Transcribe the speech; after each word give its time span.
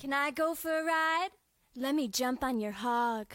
Can 0.00 0.14
I 0.14 0.30
go 0.30 0.54
for 0.54 0.70
a 0.70 0.82
ride? 0.82 1.28
Let 1.76 1.94
me 1.94 2.08
jump 2.08 2.42
on 2.42 2.58
your 2.58 2.72
hog. 2.72 3.34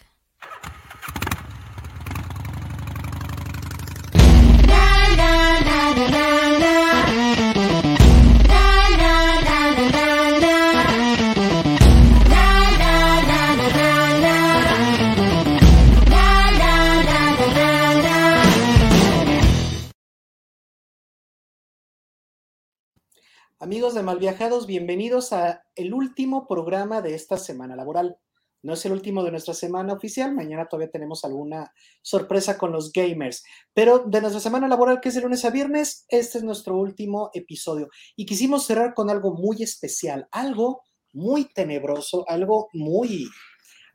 De 23.96 24.02
Malviajados, 24.02 24.66
bienvenidos 24.66 25.32
a 25.32 25.64
el 25.74 25.94
último 25.94 26.46
programa 26.46 27.00
de 27.00 27.14
esta 27.14 27.38
semana 27.38 27.76
laboral. 27.76 28.18
No 28.62 28.74
es 28.74 28.84
el 28.84 28.92
último 28.92 29.24
de 29.24 29.30
nuestra 29.30 29.54
semana 29.54 29.94
oficial, 29.94 30.34
mañana 30.34 30.68
todavía 30.68 30.90
tenemos 30.90 31.24
alguna 31.24 31.72
sorpresa 32.02 32.58
con 32.58 32.72
los 32.72 32.92
gamers, 32.92 33.42
pero 33.72 34.00
de 34.00 34.20
nuestra 34.20 34.40
semana 34.40 34.68
laboral, 34.68 35.00
que 35.00 35.08
es 35.08 35.14
de 35.14 35.22
lunes 35.22 35.46
a 35.46 35.50
viernes, 35.50 36.04
este 36.08 36.36
es 36.36 36.44
nuestro 36.44 36.76
último 36.76 37.30
episodio. 37.32 37.88
Y 38.16 38.26
quisimos 38.26 38.66
cerrar 38.66 38.92
con 38.92 39.08
algo 39.08 39.32
muy 39.32 39.62
especial, 39.62 40.28
algo 40.30 40.82
muy 41.14 41.46
tenebroso, 41.46 42.28
algo 42.28 42.68
muy 42.74 43.26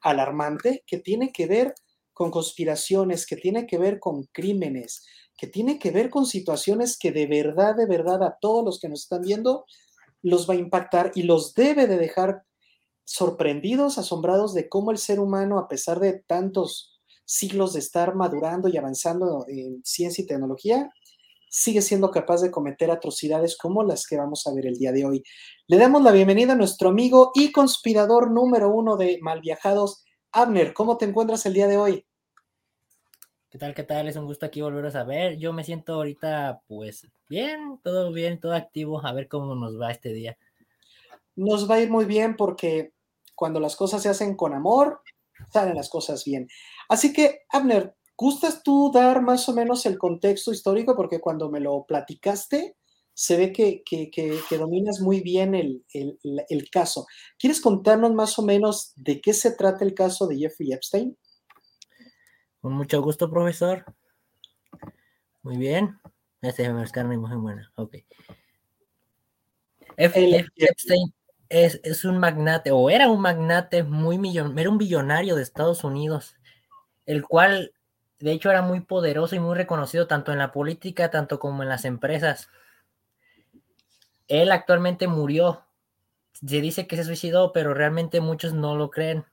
alarmante, 0.02 0.84
que 0.88 0.98
tiene 0.98 1.32
que 1.32 1.46
ver 1.46 1.76
con 2.12 2.32
conspiraciones, 2.32 3.28
que 3.28 3.36
tiene 3.36 3.68
que 3.68 3.78
ver 3.78 4.00
con 4.00 4.24
crímenes, 4.32 5.06
que 5.38 5.46
tiene 5.46 5.78
que 5.78 5.92
ver 5.92 6.10
con 6.10 6.26
situaciones 6.26 6.98
que 6.98 7.12
de 7.12 7.28
verdad, 7.28 7.76
de 7.76 7.86
verdad 7.86 8.24
a 8.24 8.38
todos 8.42 8.66
los 8.66 8.80
que 8.80 8.90
nos 8.90 9.04
están 9.04 9.22
viendo 9.22 9.66
los 10.22 10.50
va 10.50 10.54
a 10.54 10.58
impactar 10.58 11.12
y 11.16 11.24
los 11.24 11.54
debe 11.54 11.88
de 11.88 11.98
dejar 11.98 12.44
sorprendidos, 13.04 13.98
asombrados 13.98 14.54
de 14.54 14.70
cómo 14.70 14.92
el 14.92 14.98
ser 14.98 15.20
humano, 15.20 15.60
a 15.60 15.68
pesar 15.68 16.00
de 16.00 16.24
tantos 16.26 17.02
siglos 17.26 17.74
de 17.74 17.80
estar 17.80 18.16
madurando 18.16 18.68
y 18.68 18.78
avanzando 18.78 19.46
en 19.48 19.82
ciencia 19.84 20.24
y 20.24 20.28
tecnología, 20.28 20.92
sigue 21.50 21.82
siendo 21.82 22.12
capaz 22.12 22.42
de 22.42 22.50
cometer 22.50 22.92
atrocidades 22.92 23.58
como 23.58 23.84
las 23.84 24.08
que 24.08 24.18
vamos 24.18 24.48
a 24.48 24.54
ver 24.54 24.66
el 24.68 24.78
día 24.78 24.94
de 24.94 25.06
hoy. 25.06 25.24
Le 25.68 25.78
damos 25.78 26.02
la 26.02 26.12
bienvenida 26.12 26.54
a 26.54 26.56
nuestro 26.56 26.90
amigo 26.90 27.32
y 27.36 27.52
conspirador 27.52 28.32
número 28.32 28.70
uno 28.70 28.96
de 28.96 29.20
Malviajados, 29.22 30.06
Abner. 30.32 30.74
¿Cómo 30.74 30.98
te 30.98 31.06
encuentras 31.06 31.46
el 31.46 31.54
día 31.54 31.68
de 31.68 31.78
hoy? 31.78 32.06
¿Qué 33.50 33.58
tal? 33.58 33.74
¿Qué 33.74 33.84
tal? 33.84 34.08
Es 34.08 34.16
un 34.16 34.26
gusto 34.26 34.46
aquí 34.46 34.62
volveros 34.62 34.96
a 34.96 35.04
ver. 35.04 35.38
Yo 35.38 35.52
me 35.52 35.66
siento 35.66 35.96
ahorita, 35.96 36.62
pues, 36.68 37.06
bien, 37.32 37.80
todo 37.82 38.12
bien, 38.12 38.40
todo 38.40 38.54
activo. 38.54 39.04
A 39.06 39.14
ver 39.14 39.30
cómo 39.30 39.56
nos 39.56 39.80
va 39.80 39.92
este 39.92 40.12
día. 40.14 40.38
Nos 41.36 41.70
va 41.70 41.76
a 41.76 41.80
ir 41.80 41.90
muy 41.90 42.06
bien 42.06 42.36
porque 42.36 42.94
cuando 43.36 43.60
las 43.60 43.78
cosas 43.78 44.04
se 44.04 44.10
hacen 44.10 44.36
con 44.36 44.54
amor, 44.54 45.02
salen 45.52 45.76
las 45.76 45.90
cosas 45.90 46.26
bien. 46.26 46.50
Así 46.90 47.14
que, 47.14 47.40
Abner, 47.50 47.96
¿gustas 48.18 48.62
tú 48.64 48.92
dar 48.94 49.22
más 49.22 49.48
o 49.48 49.54
menos 49.54 49.86
el 49.86 49.98
contexto 49.98 50.52
histórico? 50.52 50.94
Porque 50.96 51.22
cuando 51.22 51.50
me 51.50 51.62
lo 51.62 51.86
platicaste, 51.86 52.76
se 53.14 53.38
ve 53.38 53.54
que, 53.54 53.82
que, 53.86 54.10
que, 54.12 54.58
dominas 54.58 55.00
muy 55.00 55.22
bien 55.22 55.56
el, 55.56 55.86
el, 55.94 56.20
el 56.50 56.70
caso. 56.70 57.08
¿Quieres 57.40 57.62
contarnos 57.62 58.14
más 58.14 58.38
o 58.40 58.42
menos 58.42 58.92
de 58.96 59.22
qué 59.22 59.34
se 59.34 59.52
trata 59.52 59.86
el 59.86 59.94
caso 59.94 60.28
de 60.28 60.38
Jeffrey 60.38 60.74
Epstein? 60.74 61.18
Con 62.60 62.74
mucho 62.74 63.02
gusto, 63.02 63.30
profesor. 63.30 63.86
Muy 65.44 65.58
bien. 65.58 66.00
Este 66.42 66.66
es 66.66 66.92
carne 66.92 67.18
muy 67.18 67.36
buena. 67.36 67.72
Ok. 67.76 67.98
F. 69.98 70.46
Epstein 70.56 71.14
es, 71.50 71.80
es, 71.84 72.06
un 72.06 72.18
magnate, 72.18 72.72
o 72.72 72.90
era 72.90 73.10
un 73.10 73.22
magnate 73.22 73.84
muy 73.84 74.18
millonario, 74.18 74.60
era 74.60 74.70
un 74.70 74.78
billonario 74.78 75.36
de 75.36 75.44
Estados 75.44 75.84
Unidos, 75.84 76.36
el 77.06 77.24
cual 77.24 77.74
de 78.20 78.32
hecho 78.32 78.50
era 78.50 78.62
muy 78.62 78.80
poderoso 78.80 79.36
y 79.36 79.40
muy 79.40 79.56
reconocido 79.56 80.08
tanto 80.08 80.32
en 80.32 80.40
la 80.40 80.52
política, 80.52 81.12
tanto 81.12 81.40
como 81.40 81.62
en 81.62 81.70
las 81.70 81.86
empresas. 81.86 82.50
Él 84.28 84.52
actualmente 84.52 85.08
murió. 85.08 85.66
Se 86.34 86.62
dice 86.62 86.88
que 86.88 86.96
se 86.96 87.04
suicidó, 87.04 87.52
pero 87.52 87.74
realmente 87.74 88.22
muchos 88.22 88.54
no 88.54 88.76
lo 88.76 88.90
creen 88.90 89.26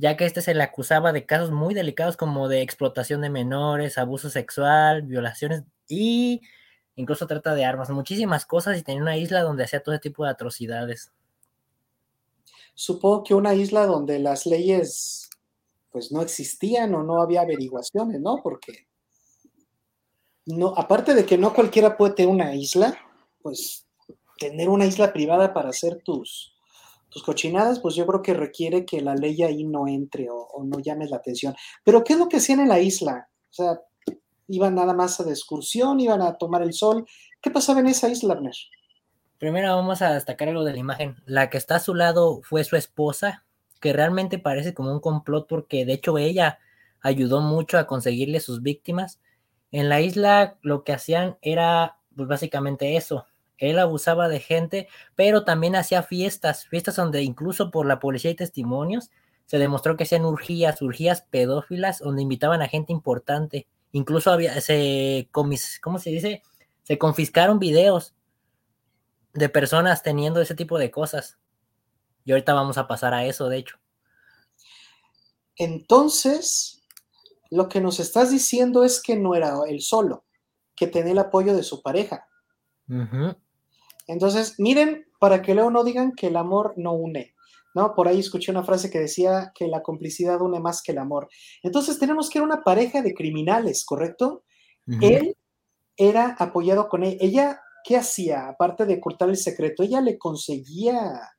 ya 0.00 0.16
que 0.16 0.24
este 0.24 0.40
se 0.40 0.54
le 0.54 0.62
acusaba 0.62 1.12
de 1.12 1.26
casos 1.26 1.50
muy 1.50 1.74
delicados 1.74 2.16
como 2.16 2.48
de 2.48 2.62
explotación 2.62 3.20
de 3.20 3.28
menores, 3.28 3.98
abuso 3.98 4.30
sexual, 4.30 5.02
violaciones 5.02 5.64
y 5.90 6.40
incluso 6.96 7.26
trata 7.26 7.54
de 7.54 7.64
armas, 7.64 7.90
muchísimas 7.90 8.46
cosas 8.46 8.78
y 8.78 8.82
tenía 8.82 9.02
una 9.02 9.16
isla 9.16 9.42
donde 9.42 9.64
hacía 9.64 9.82
todo 9.82 9.98
tipo 10.00 10.24
de 10.24 10.30
atrocidades. 10.30 11.12
Supongo 12.74 13.24
que 13.24 13.34
una 13.34 13.54
isla 13.54 13.86
donde 13.86 14.18
las 14.18 14.46
leyes 14.46 15.28
pues 15.90 16.12
no 16.12 16.22
existían 16.22 16.94
o 16.94 17.02
no 17.02 17.20
había 17.20 17.42
averiguaciones, 17.42 18.20
¿no? 18.20 18.40
Porque 18.42 18.86
no, 20.46 20.74
aparte 20.76 21.14
de 21.14 21.26
que 21.26 21.36
no 21.36 21.52
cualquiera 21.52 21.96
puede 21.96 22.14
tener 22.14 22.32
una 22.32 22.54
isla, 22.54 22.96
pues 23.42 23.86
tener 24.38 24.68
una 24.68 24.86
isla 24.86 25.12
privada 25.12 25.52
para 25.52 25.70
hacer 25.70 26.00
tus, 26.02 26.54
tus 27.08 27.22
cochinadas, 27.22 27.80
pues 27.80 27.94
yo 27.94 28.06
creo 28.06 28.22
que 28.22 28.34
requiere 28.34 28.84
que 28.84 29.00
la 29.00 29.14
ley 29.14 29.42
ahí 29.42 29.64
no 29.64 29.86
entre 29.86 30.28
o, 30.30 30.62
no 30.64 30.78
llame 30.78 31.06
la 31.06 31.16
atención. 31.16 31.54
Pero 31.84 32.04
¿qué 32.04 32.14
es 32.14 32.18
lo 32.18 32.28
que 32.28 32.38
hacían 32.38 32.60
en 32.60 32.68
la 32.68 32.80
isla? 32.80 33.28
O 33.50 33.52
sea, 33.52 33.80
iban 34.50 34.74
nada 34.74 34.92
más 34.92 35.20
a 35.20 35.24
de 35.24 35.30
excursión, 35.30 36.00
iban 36.00 36.22
a 36.22 36.36
tomar 36.36 36.62
el 36.62 36.72
sol. 36.72 37.06
¿Qué 37.40 37.50
pasaba 37.50 37.80
en 37.80 37.86
esa 37.86 38.08
isla, 38.08 38.34
Abner? 38.34 38.54
Primero 39.38 39.74
vamos 39.74 40.02
a 40.02 40.12
destacar 40.12 40.48
algo 40.48 40.64
de 40.64 40.72
la 40.72 40.78
imagen. 40.78 41.16
La 41.24 41.48
que 41.48 41.56
está 41.56 41.76
a 41.76 41.80
su 41.80 41.94
lado 41.94 42.40
fue 42.42 42.64
su 42.64 42.76
esposa, 42.76 43.44
que 43.80 43.92
realmente 43.92 44.38
parece 44.38 44.74
como 44.74 44.92
un 44.92 45.00
complot 45.00 45.48
porque 45.48 45.86
de 45.86 45.94
hecho 45.94 46.18
ella 46.18 46.58
ayudó 47.00 47.40
mucho 47.40 47.78
a 47.78 47.86
conseguirle 47.86 48.40
sus 48.40 48.62
víctimas. 48.62 49.20
En 49.70 49.88
la 49.88 50.00
isla 50.00 50.58
lo 50.62 50.84
que 50.84 50.92
hacían 50.92 51.38
era 51.40 51.96
pues 52.14 52.28
básicamente 52.28 52.96
eso, 52.96 53.24
él 53.60 53.78
abusaba 53.78 54.28
de 54.28 54.40
gente, 54.40 54.88
pero 55.14 55.44
también 55.44 55.76
hacía 55.76 56.02
fiestas, 56.02 56.66
fiestas 56.66 56.96
donde 56.96 57.22
incluso 57.22 57.70
por 57.70 57.86
la 57.86 58.00
policía 58.00 58.30
y 58.30 58.34
testimonios 58.34 59.10
se 59.46 59.58
demostró 59.58 59.96
que 59.96 60.04
hacían 60.04 60.24
urgías, 60.24 60.80
urgías 60.80 61.22
pedófilas, 61.22 61.98
donde 61.98 62.22
invitaban 62.22 62.62
a 62.62 62.68
gente 62.68 62.92
importante. 62.92 63.66
Incluso 63.92 64.30
había, 64.30 64.60
se, 64.60 65.28
¿cómo 65.32 65.56
se 65.56 66.10
dice? 66.10 66.42
Se 66.82 66.98
confiscaron 66.98 67.58
videos 67.58 68.14
de 69.32 69.48
personas 69.48 70.02
teniendo 70.02 70.40
ese 70.40 70.54
tipo 70.54 70.78
de 70.78 70.90
cosas. 70.90 71.38
Y 72.24 72.32
ahorita 72.32 72.54
vamos 72.54 72.78
a 72.78 72.86
pasar 72.86 73.14
a 73.14 73.24
eso, 73.24 73.48
de 73.48 73.58
hecho. 73.58 73.78
Entonces, 75.56 76.82
lo 77.50 77.68
que 77.68 77.80
nos 77.80 78.00
estás 78.00 78.30
diciendo 78.30 78.84
es 78.84 79.02
que 79.02 79.16
no 79.16 79.34
era 79.34 79.54
él 79.68 79.80
solo, 79.80 80.24
que 80.74 80.86
tenía 80.86 81.12
el 81.12 81.18
apoyo 81.18 81.54
de 81.54 81.62
su 81.62 81.82
pareja. 81.82 82.26
Entonces, 84.06 84.58
miren, 84.58 85.06
para 85.20 85.42
que 85.42 85.54
luego 85.54 85.70
no 85.70 85.84
digan 85.84 86.12
que 86.12 86.28
el 86.28 86.36
amor 86.36 86.74
no 86.76 86.92
une, 86.92 87.34
¿no? 87.74 87.94
Por 87.94 88.08
ahí 88.08 88.20
escuché 88.20 88.50
una 88.50 88.64
frase 88.64 88.90
que 88.90 88.98
decía 88.98 89.52
que 89.54 89.68
la 89.68 89.82
complicidad 89.82 90.40
une 90.40 90.60
más 90.60 90.82
que 90.82 90.92
el 90.92 90.98
amor. 90.98 91.28
Entonces, 91.62 91.98
tenemos 91.98 92.28
que 92.28 92.38
era 92.38 92.46
una 92.46 92.62
pareja 92.62 93.02
de 93.02 93.14
criminales, 93.14 93.84
¿correcto? 93.84 94.44
Él 95.00 95.36
era 95.96 96.34
apoyado 96.38 96.88
con 96.88 97.04
ella. 97.04 97.18
Ella, 97.20 97.60
¿qué 97.84 97.96
hacía? 97.96 98.48
Aparte 98.48 98.86
de 98.86 98.94
ocultar 98.94 99.28
el 99.28 99.36
secreto, 99.36 99.82
ella 99.82 100.00
le 100.00 100.18
conseguía 100.18 101.30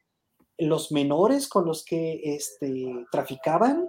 los 0.58 0.92
menores 0.92 1.50
con 1.50 1.66
los 1.66 1.84
que 1.84 2.22
este, 2.24 3.06
traficaban. 3.12 3.88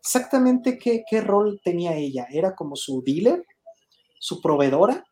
Exactamente 0.00 0.78
qué, 0.78 1.04
qué 1.08 1.20
rol 1.20 1.60
tenía 1.62 1.94
ella. 1.94 2.26
¿Era 2.30 2.54
como 2.54 2.74
su 2.74 3.02
dealer? 3.04 3.44
¿Su 4.18 4.40
proveedora? 4.40 5.04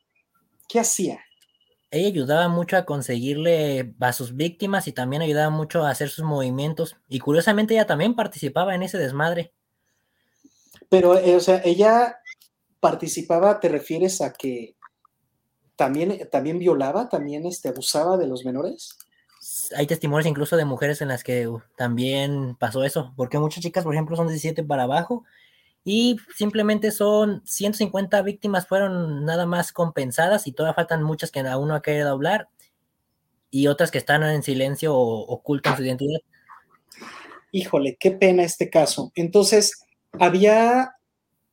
¿Qué 0.69 0.81
hacía? 0.81 1.21
Ella 1.95 2.09
ayudaba 2.09 2.49
mucho 2.49 2.77
a 2.77 2.85
conseguirle 2.85 3.95
a 4.01 4.13
sus 4.13 4.37
víctimas 4.37 4.89
y 4.89 4.93
también 4.93 5.23
ayudaba 5.23 5.51
mucho 5.51 5.85
a 5.85 5.91
hacer 5.91 6.09
sus 6.09 6.25
movimientos. 6.25 6.97
Y 7.09 7.21
curiosamente 7.21 7.75
ella 7.75 7.87
también 7.87 8.15
participaba 8.15 8.75
en 8.75 8.83
ese 8.83 8.99
desmadre. 8.99 9.53
Pero, 10.89 11.19
eh, 11.19 11.37
o 11.37 11.41
sea, 11.41 11.63
ella 11.65 12.19
participaba, 12.81 13.61
¿te 13.61 13.69
refieres 13.69 14.21
a 14.21 14.33
que 14.33 14.77
también, 15.77 16.29
también 16.31 16.59
violaba, 16.59 17.09
también 17.09 17.47
este, 17.47 17.69
abusaba 17.69 18.17
de 18.17 18.27
los 18.27 18.45
menores? 18.45 18.97
Hay 19.77 19.87
testimonios 19.87 20.27
incluso 20.27 20.57
de 20.57 20.65
mujeres 20.65 21.01
en 21.03 21.09
las 21.09 21.23
que 21.23 21.49
uh, 21.49 21.61
también 21.77 22.57
pasó 22.57 22.85
eso, 22.85 23.13
porque 23.17 23.39
muchas 23.39 23.63
chicas, 23.63 23.85
por 23.85 23.95
ejemplo, 23.95 24.17
son 24.17 24.29
17 24.29 24.65
para 24.65 24.85
abajo 24.85 25.25
y 25.85 26.17
simplemente 26.35 26.91
son 26.91 27.43
150 27.45 28.23
víctimas 28.23 28.67
fueron 28.67 29.25
nada 29.25 29.45
más 29.45 29.71
compensadas 29.71 30.47
y 30.47 30.53
todavía 30.53 30.75
faltan 30.75 31.03
muchas 31.03 31.31
que 31.31 31.41
aún 31.41 31.69
no 31.69 31.75
ha 31.75 31.83
querido 31.83 32.11
hablar 32.11 32.49
y 33.51 33.67
otras 33.67 33.91
que 33.91 33.99
están 33.99 34.23
en 34.25 34.43
silencio 34.43 34.95
o 34.95 35.21
ocultan 35.21 35.77
su 35.77 35.85
identidad. 35.85 36.21
Híjole, 37.53 37.97
qué 38.01 38.11
pena 38.11 38.43
este 38.43 38.69
caso. 38.69 39.13
Entonces, 39.15 39.85
había 40.19 40.97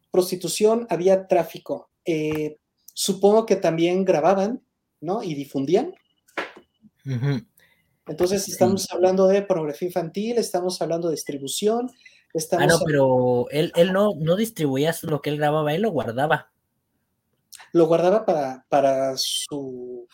prostitución, 0.10 0.88
había 0.90 1.28
tráfico. 1.28 1.90
Eh, 2.06 2.58
supongo 2.94 3.46
que 3.46 3.56
también 3.56 4.04
grababan, 4.04 4.64
¿no? 5.00 5.22
Y 5.22 5.36
difundían. 5.36 5.94
Entonces 8.08 8.48
estamos 8.48 8.92
hablando 8.92 9.28
de 9.28 9.42
pornografía 9.42 9.88
infantil, 9.88 10.38
estamos 10.38 10.82
hablando 10.82 11.08
de 11.08 11.16
distribución. 11.16 11.92
Estamos 12.34 12.64
ah, 12.64 12.68
no, 12.68 12.80
pero 12.86 13.50
él, 13.50 13.72
él 13.76 13.92
no, 13.94 14.12
no 14.18 14.36
distribuía 14.36 14.96
lo 15.04 15.22
que 15.22 15.30
él 15.30 15.38
grababa, 15.38 15.74
él 15.74 15.82
lo 15.82 15.92
guardaba. 15.92 16.52
¿Lo 17.74 17.88
guardaba 17.88 18.26
para, 18.26 18.66
para 18.70 19.14
su 19.18 20.08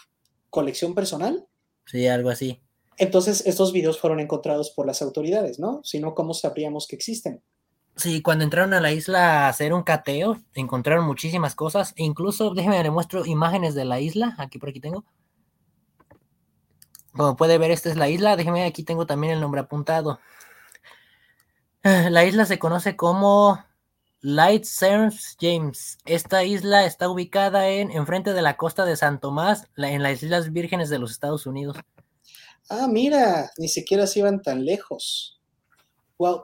colección 0.50 0.96
personal? 0.96 1.46
Sí, 1.86 2.08
algo 2.08 2.30
así. 2.30 2.62
Entonces, 2.98 3.46
estos 3.46 3.72
videos 3.74 4.00
fueron 4.00 4.20
encontrados 4.20 4.72
por 4.72 4.88
las 4.88 5.02
autoridades, 5.02 5.60
¿no? 5.60 5.82
Si 5.84 6.00
no, 6.00 6.16
¿cómo 6.16 6.34
sabríamos 6.34 6.88
que 6.88 6.96
existen? 6.96 7.44
Sí, 7.96 8.22
cuando 8.22 8.44
entraron 8.44 8.74
a 8.74 8.82
la 8.82 8.92
isla 8.92 9.46
a 9.46 9.50
hacer 9.50 9.74
un 9.74 9.84
cateo, 9.84 10.38
encontraron 10.54 11.06
muchísimas 11.06 11.56
cosas. 11.56 11.94
E 11.96 12.04
incluso, 12.04 12.54
déjeme 12.54 12.82
le 12.82 12.92
muestro 12.92 13.26
imágenes 13.26 13.76
de 13.76 13.86
la 13.86 14.00
isla. 14.00 14.36
Aquí 14.38 14.60
por 14.60 14.70
aquí 14.70 14.80
tengo. 14.80 15.04
Como 17.12 17.36
puede 17.36 17.58
ver, 17.58 17.72
esta 17.72 17.90
es 17.90 17.98
la 17.98 18.10
isla. 18.10 18.36
Déjeme, 18.36 18.66
aquí 18.66 18.84
tengo 18.84 19.08
también 19.08 19.34
el 19.34 19.42
nombre 19.42 19.62
apuntado. 19.62 20.20
La 22.10 22.26
isla 22.26 22.46
se 22.46 22.60
conoce 22.60 22.96
como 22.96 23.64
Light 24.22 24.64
St. 24.64 25.16
James. 25.40 25.98
Esta 26.06 26.44
isla 26.44 26.86
está 26.86 27.10
ubicada 27.10 27.70
en 27.70 27.92
enfrente 27.92 28.34
de 28.34 28.42
la 28.42 28.58
costa 28.58 28.86
de 28.86 28.96
San 28.96 29.20
Tomás, 29.20 29.68
en 29.78 30.04
las 30.04 30.24
Islas 30.24 30.52
Vírgenes 30.52 30.90
de 30.90 31.00
los 31.00 31.12
Estados 31.12 31.46
Unidos. 31.46 31.78
Ah, 32.70 32.88
mira, 32.90 33.52
ni 33.58 33.68
siquiera 33.68 34.08
se 34.08 34.20
iban 34.20 34.42
tan 34.42 34.66
lejos. 34.66 35.40
Wow, 36.18 36.44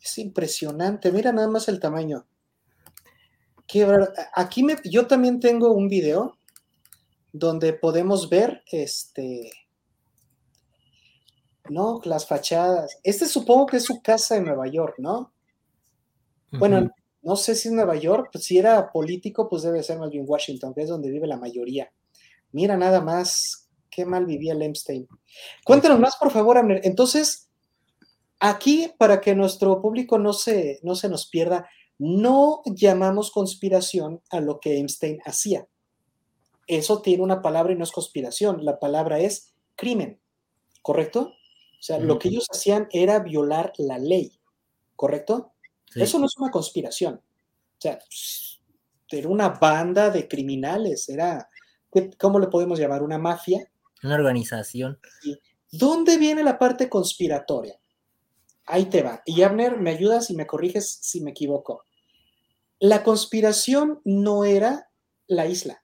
es 0.00 0.18
impresionante. 0.18 1.10
Mira 1.12 1.32
nada 1.32 1.48
más 1.48 1.68
el 1.68 1.80
tamaño. 1.80 2.26
Aquí 4.34 4.64
yo 4.84 5.06
también 5.06 5.40
tengo 5.40 5.72
un 5.72 5.88
video 5.88 6.38
donde 7.32 7.72
podemos 7.72 8.28
ver 8.28 8.62
este. 8.70 9.50
No, 11.70 12.00
las 12.04 12.26
fachadas. 12.26 12.98
Este 13.02 13.26
supongo 13.26 13.66
que 13.66 13.78
es 13.78 13.84
su 13.84 14.00
casa 14.02 14.36
en 14.36 14.44
Nueva 14.44 14.66
York, 14.66 14.94
¿no? 14.98 15.32
Bueno, 16.52 16.90
no 17.22 17.36
sé 17.36 17.54
si 17.54 17.68
es 17.68 17.74
Nueva 17.74 17.96
York, 17.96 18.30
pues 18.32 18.44
si 18.44 18.58
era 18.58 18.90
político, 18.90 19.48
pues 19.48 19.62
debe 19.62 19.82
ser 19.82 19.98
más 19.98 20.10
bien 20.10 20.24
Washington, 20.26 20.72
que 20.72 20.82
es 20.82 20.88
donde 20.88 21.10
vive 21.10 21.26
la 21.26 21.36
mayoría. 21.36 21.92
Mira 22.52 22.76
nada 22.76 23.00
más 23.00 23.68
qué 23.90 24.04
mal 24.04 24.26
vivía 24.26 24.54
Lemstein. 24.54 25.08
Cuéntanos 25.64 25.98
más, 25.98 26.16
por 26.16 26.30
favor, 26.30 26.56
Amner. 26.56 26.80
Entonces, 26.84 27.50
aquí, 28.38 28.92
para 28.98 29.20
que 29.20 29.34
nuestro 29.34 29.82
público 29.82 30.18
no 30.18 30.32
se, 30.32 30.78
no 30.82 30.94
se 30.94 31.08
nos 31.08 31.26
pierda, 31.26 31.68
no 31.98 32.62
llamamos 32.66 33.30
conspiración 33.30 34.22
a 34.30 34.40
lo 34.40 34.60
que 34.60 34.76
Einstein 34.76 35.18
hacía. 35.24 35.66
Eso 36.66 37.00
tiene 37.00 37.22
una 37.22 37.42
palabra 37.42 37.72
y 37.72 37.76
no 37.76 37.84
es 37.84 37.92
conspiración. 37.92 38.64
La 38.64 38.78
palabra 38.78 39.20
es 39.20 39.54
crimen, 39.76 40.20
¿correcto? 40.82 41.32
O 41.78 41.82
sea, 41.86 41.98
lo 41.98 42.18
que 42.18 42.28
ellos 42.28 42.46
hacían 42.50 42.88
era 42.90 43.20
violar 43.20 43.72
la 43.78 43.98
ley, 43.98 44.38
¿correcto? 44.96 45.52
Eso 45.94 46.18
no 46.18 46.26
es 46.26 46.36
una 46.36 46.50
conspiración. 46.50 47.14
O 47.14 47.80
sea, 47.80 47.98
era 49.10 49.28
una 49.28 49.50
banda 49.50 50.10
de 50.10 50.26
criminales, 50.26 51.08
era, 51.08 51.48
¿cómo 52.18 52.38
le 52.38 52.48
podemos 52.48 52.78
llamar? 52.78 53.02
Una 53.02 53.18
mafia. 53.18 53.70
Una 54.02 54.16
organización. 54.16 54.98
¿Dónde 55.70 56.18
viene 56.18 56.42
la 56.42 56.58
parte 56.58 56.88
conspiratoria? 56.88 57.78
Ahí 58.66 58.86
te 58.86 59.02
va. 59.02 59.22
Y 59.24 59.42
Abner, 59.42 59.78
me 59.78 59.90
ayudas 59.90 60.30
y 60.30 60.34
me 60.34 60.46
corriges 60.46 60.98
si 61.02 61.20
me 61.20 61.30
equivoco. 61.30 61.84
La 62.80 63.04
conspiración 63.04 64.00
no 64.04 64.44
era 64.44 64.90
la 65.28 65.46
isla, 65.46 65.82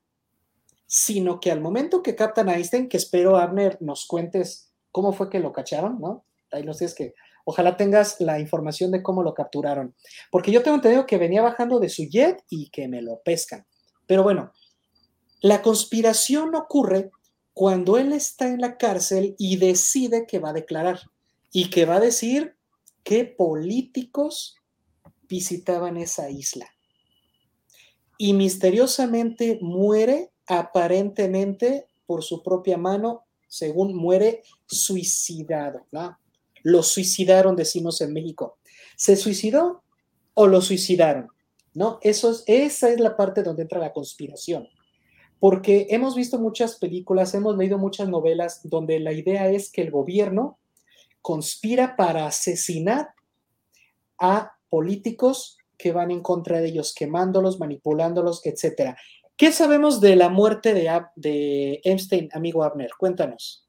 sino 0.86 1.40
que 1.40 1.50
al 1.50 1.60
momento 1.60 2.02
que 2.02 2.16
captan 2.16 2.48
a 2.48 2.56
Einstein, 2.56 2.88
que 2.88 2.96
espero, 2.96 3.38
Abner, 3.38 3.78
nos 3.80 4.06
cuentes 4.06 4.71
cómo 4.92 5.12
fue 5.12 5.28
que 5.28 5.40
lo 5.40 5.52
cacharon, 5.52 5.98
¿no? 6.00 6.24
Ahí 6.52 6.62
nos 6.62 6.78
dices 6.78 6.94
que 6.94 7.14
Ojalá 7.44 7.76
tengas 7.76 8.20
la 8.20 8.38
información 8.38 8.90
de 8.90 9.02
cómo 9.02 9.22
lo 9.22 9.34
capturaron. 9.34 9.94
Porque 10.30 10.52
yo 10.52 10.62
tengo 10.62 10.76
entendido 10.76 11.06
que 11.06 11.18
venía 11.18 11.42
bajando 11.42 11.80
de 11.80 11.88
su 11.88 12.04
jet 12.04 12.44
y 12.48 12.70
que 12.70 12.88
me 12.88 13.02
lo 13.02 13.20
pescan. 13.24 13.66
Pero 14.06 14.22
bueno, 14.22 14.52
la 15.40 15.62
conspiración 15.62 16.54
ocurre 16.54 17.10
cuando 17.52 17.98
él 17.98 18.12
está 18.12 18.48
en 18.48 18.60
la 18.60 18.76
cárcel 18.76 19.34
y 19.38 19.56
decide 19.56 20.26
que 20.26 20.38
va 20.38 20.50
a 20.50 20.54
declarar 20.54 21.00
y 21.52 21.70
que 21.70 21.84
va 21.84 21.96
a 21.96 22.00
decir 22.00 22.56
qué 23.02 23.24
políticos 23.24 24.56
visitaban 25.28 25.96
esa 25.96 26.30
isla. 26.30 26.68
Y 28.18 28.34
misteriosamente 28.34 29.58
muere 29.60 30.30
aparentemente 30.46 31.88
por 32.06 32.22
su 32.22 32.42
propia 32.42 32.78
mano, 32.78 33.24
según 33.48 33.96
muere 33.96 34.42
suicidado. 34.72 35.86
¿no? 35.92 36.18
lo 36.62 36.82
suicidaron, 36.82 37.56
decimos 37.56 38.00
en 38.00 38.12
México. 38.12 38.58
¿Se 38.96 39.16
suicidó 39.16 39.82
o 40.34 40.46
lo 40.46 40.60
suicidaron? 40.60 41.28
¿No? 41.74 41.98
Eso 42.02 42.30
es, 42.30 42.44
esa 42.46 42.90
es 42.90 43.00
la 43.00 43.16
parte 43.16 43.42
donde 43.42 43.62
entra 43.62 43.80
la 43.80 43.92
conspiración. 43.92 44.68
Porque 45.40 45.88
hemos 45.90 46.14
visto 46.14 46.38
muchas 46.38 46.76
películas, 46.76 47.34
hemos 47.34 47.56
leído 47.56 47.78
muchas 47.78 48.08
novelas 48.08 48.60
donde 48.64 49.00
la 49.00 49.12
idea 49.12 49.48
es 49.50 49.70
que 49.70 49.82
el 49.82 49.90
gobierno 49.90 50.58
conspira 51.20 51.96
para 51.96 52.26
asesinar 52.26 53.08
a 54.18 54.52
políticos 54.68 55.58
que 55.76 55.92
van 55.92 56.12
en 56.12 56.20
contra 56.20 56.60
de 56.60 56.68
ellos, 56.68 56.94
quemándolos, 56.94 57.58
manipulándolos, 57.58 58.40
etc. 58.44 58.94
¿Qué 59.36 59.50
sabemos 59.50 60.00
de 60.00 60.14
la 60.14 60.28
muerte 60.28 60.74
de, 60.74 60.88
de 61.16 61.80
Epstein, 61.82 62.28
amigo 62.32 62.62
Abner? 62.62 62.90
Cuéntanos. 62.96 63.66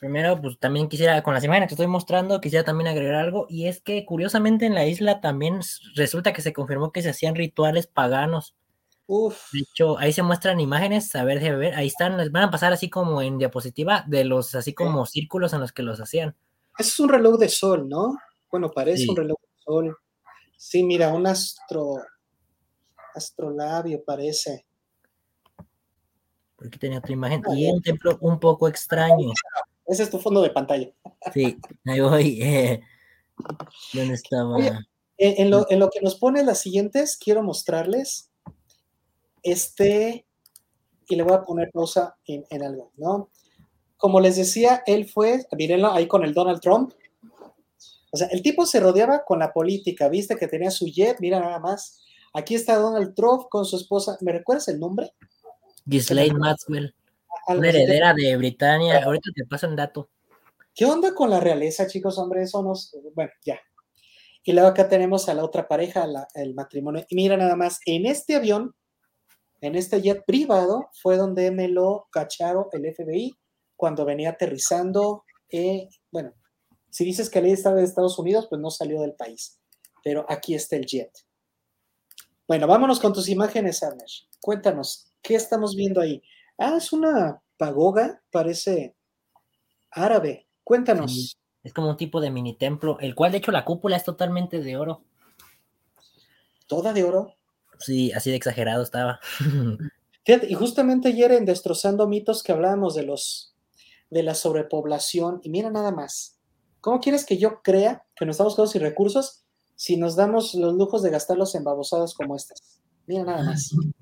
Primero, 0.00 0.40
pues 0.40 0.58
también 0.58 0.88
quisiera, 0.88 1.22
con 1.22 1.34
las 1.34 1.44
imágenes 1.44 1.68
que 1.68 1.74
estoy 1.74 1.86
mostrando, 1.86 2.40
quisiera 2.40 2.64
también 2.64 2.88
agregar 2.88 3.16
algo, 3.16 3.44
y 3.50 3.66
es 3.66 3.82
que 3.82 4.06
curiosamente 4.06 4.64
en 4.64 4.74
la 4.74 4.86
isla 4.86 5.20
también 5.20 5.60
resulta 5.94 6.32
que 6.32 6.40
se 6.40 6.54
confirmó 6.54 6.90
que 6.90 7.02
se 7.02 7.10
hacían 7.10 7.34
rituales 7.34 7.86
paganos. 7.86 8.56
Uf. 9.06 9.52
De 9.52 9.60
hecho, 9.60 9.98
ahí 9.98 10.14
se 10.14 10.22
muestran 10.22 10.58
imágenes, 10.58 11.14
a 11.14 11.22
ver, 11.22 11.38
déjame 11.38 11.58
ver, 11.58 11.74
ahí 11.74 11.88
están, 11.88 12.16
les 12.16 12.32
van 12.32 12.44
a 12.44 12.50
pasar 12.50 12.72
así 12.72 12.88
como 12.88 13.20
en 13.20 13.36
diapositiva 13.36 14.02
de 14.06 14.24
los, 14.24 14.54
así 14.54 14.72
como 14.72 15.04
círculos 15.04 15.52
en 15.52 15.60
los 15.60 15.72
que 15.72 15.82
los 15.82 16.00
hacían. 16.00 16.34
Es 16.78 16.98
un 16.98 17.10
reloj 17.10 17.38
de 17.38 17.50
sol, 17.50 17.86
¿no? 17.86 18.16
Bueno, 18.50 18.70
parece 18.70 19.04
un 19.06 19.16
reloj 19.16 19.36
de 19.38 19.62
sol. 19.62 19.96
Sí, 20.56 20.82
mira, 20.82 21.12
un 21.12 21.26
astro, 21.26 21.96
astrolabio 23.14 24.02
parece. 24.02 24.64
Aquí 26.64 26.78
tenía 26.78 27.00
otra 27.00 27.12
imagen. 27.12 27.42
Y 27.54 27.70
un 27.70 27.82
templo 27.82 28.16
un 28.22 28.40
poco 28.40 28.66
extraño. 28.66 29.32
Ese 29.90 30.04
es 30.04 30.10
tu 30.10 30.18
fondo 30.18 30.40
de 30.40 30.50
pantalla. 30.50 30.88
Sí, 31.34 31.58
ahí 31.84 32.00
voy. 32.00 32.40
Eh, 32.42 32.80
¿Dónde 33.94 34.14
estaba? 34.14 34.56
en, 35.16 35.50
lo, 35.50 35.64
que 35.66 36.00
nos 36.02 36.16
pone 36.16 36.44
las 36.44 36.60
siguientes, 36.60 37.16
quiero 37.16 37.42
mostrarles 37.42 38.30
este, 39.42 40.26
y 41.08 41.16
le 41.16 41.22
voy 41.22 41.32
a 41.32 41.42
poner 41.42 41.70
pausa 41.72 42.16
en, 42.26 42.62
algo, 42.62 42.92
¿no? 42.96 43.30
Como 43.96 44.20
les 44.20 44.36
decía, 44.36 44.82
él 44.86 45.08
fue, 45.08 45.46
mírenlo 45.56 45.90
ahí 45.90 46.06
con 46.06 46.22
el 46.22 46.34
Donald 46.34 46.60
Trump. 46.60 46.92
O 48.12 48.16
sea, 48.16 48.28
el 48.28 48.42
tipo 48.42 48.66
se 48.66 48.80
rodeaba 48.80 49.24
con 49.24 49.38
la 49.38 49.52
política, 49.54 50.10
viste 50.10 50.36
que 50.36 50.48
tenía 50.48 50.70
su 50.70 50.86
jet, 50.86 51.16
mira 51.20 51.40
nada 51.40 51.58
más. 51.58 52.02
Aquí 52.34 52.54
está 52.54 52.76
Donald 52.76 53.14
Trump 53.14 53.48
con 53.48 53.64
su 53.64 53.76
esposa. 53.76 54.18
¿Me 54.20 54.32
recuerdas 54.32 54.68
el 54.68 54.78
nombre? 54.78 55.12
Ghislaine 55.86 56.38
Maxwell. 56.38 56.94
Una 57.58 57.68
heredera 57.68 58.14
de 58.14 58.36
Britania. 58.36 59.02
Ahorita 59.04 59.30
te 59.34 59.44
paso 59.44 59.68
un 59.68 59.76
dato. 59.76 60.08
¿Qué 60.74 60.84
onda 60.84 61.14
con 61.14 61.30
la 61.30 61.40
realeza, 61.40 61.86
chicos? 61.86 62.18
Hombre, 62.18 62.42
eso 62.42 62.62
nos. 62.62 62.96
Bueno, 63.14 63.30
ya. 63.44 63.60
Y 64.42 64.52
luego 64.52 64.68
acá 64.68 64.88
tenemos 64.88 65.28
a 65.28 65.34
la 65.34 65.44
otra 65.44 65.68
pareja, 65.68 66.06
el 66.34 66.54
matrimonio. 66.54 67.04
Y 67.08 67.16
mira 67.16 67.36
nada 67.36 67.56
más, 67.56 67.78
en 67.84 68.06
este 68.06 68.36
avión, 68.36 68.74
en 69.60 69.74
este 69.74 70.00
jet 70.00 70.24
privado, 70.24 70.88
fue 71.02 71.16
donde 71.16 71.50
me 71.50 71.68
lo 71.68 72.08
cacharon 72.10 72.66
el 72.72 72.94
FBI 72.94 73.36
cuando 73.76 74.04
venía 74.04 74.30
aterrizando. 74.30 75.24
Eh, 75.50 75.88
bueno, 76.10 76.32
si 76.88 77.04
dices 77.04 77.28
que 77.28 77.42
ley 77.42 77.52
estaba 77.52 77.76
de 77.76 77.84
Estados 77.84 78.18
Unidos, 78.18 78.46
pues 78.48 78.60
no 78.60 78.70
salió 78.70 79.00
del 79.02 79.14
país. 79.14 79.60
Pero 80.02 80.24
aquí 80.28 80.54
está 80.54 80.76
el 80.76 80.86
jet. 80.86 81.10
Bueno, 82.48 82.66
vámonos 82.66 82.98
con 82.98 83.12
tus 83.12 83.28
imágenes, 83.28 83.82
Arner. 83.82 84.08
Cuéntanos, 84.40 85.12
¿qué 85.22 85.34
estamos 85.34 85.76
viendo 85.76 86.00
ahí? 86.00 86.22
Ah, 86.62 86.76
es 86.76 86.92
una 86.92 87.40
pagoga, 87.56 88.22
parece 88.30 88.94
árabe. 89.90 90.46
Cuéntanos. 90.62 91.38
es 91.62 91.72
como 91.72 91.88
un 91.88 91.96
tipo 91.96 92.20
de 92.20 92.30
mini 92.30 92.54
templo, 92.54 92.98
el 93.00 93.14
cual 93.14 93.32
de 93.32 93.38
hecho 93.38 93.50
la 93.50 93.64
cúpula 93.64 93.96
es 93.96 94.04
totalmente 94.04 94.60
de 94.60 94.76
oro. 94.76 95.02
¿Toda 96.66 96.92
de 96.92 97.02
oro? 97.04 97.34
Sí, 97.78 98.12
así 98.12 98.28
de 98.28 98.36
exagerado 98.36 98.82
estaba. 98.82 99.20
y 100.26 100.54
justamente 100.54 101.08
ayer 101.08 101.32
en 101.32 101.46
Destrozando 101.46 102.06
Mitos 102.06 102.42
que 102.42 102.52
hablábamos 102.52 102.94
de 102.94 103.04
los 103.04 103.54
de 104.10 104.22
la 104.22 104.34
sobrepoblación, 104.34 105.40
y 105.42 105.48
mira 105.48 105.70
nada 105.70 105.92
más. 105.92 106.36
¿Cómo 106.82 107.00
quieres 107.00 107.24
que 107.24 107.38
yo 107.38 107.62
crea 107.62 108.04
que 108.16 108.26
nos 108.26 108.34
estamos 108.34 108.54
quedando 108.54 108.72
sin 108.72 108.82
recursos 108.82 109.44
si 109.76 109.96
nos 109.96 110.14
damos 110.14 110.54
los 110.54 110.74
lujos 110.74 111.02
de 111.02 111.10
gastarlos 111.10 111.54
en 111.54 111.64
babosadas 111.64 112.12
como 112.12 112.36
estas? 112.36 112.82
Mira 113.06 113.24
nada 113.24 113.44
más. 113.44 113.70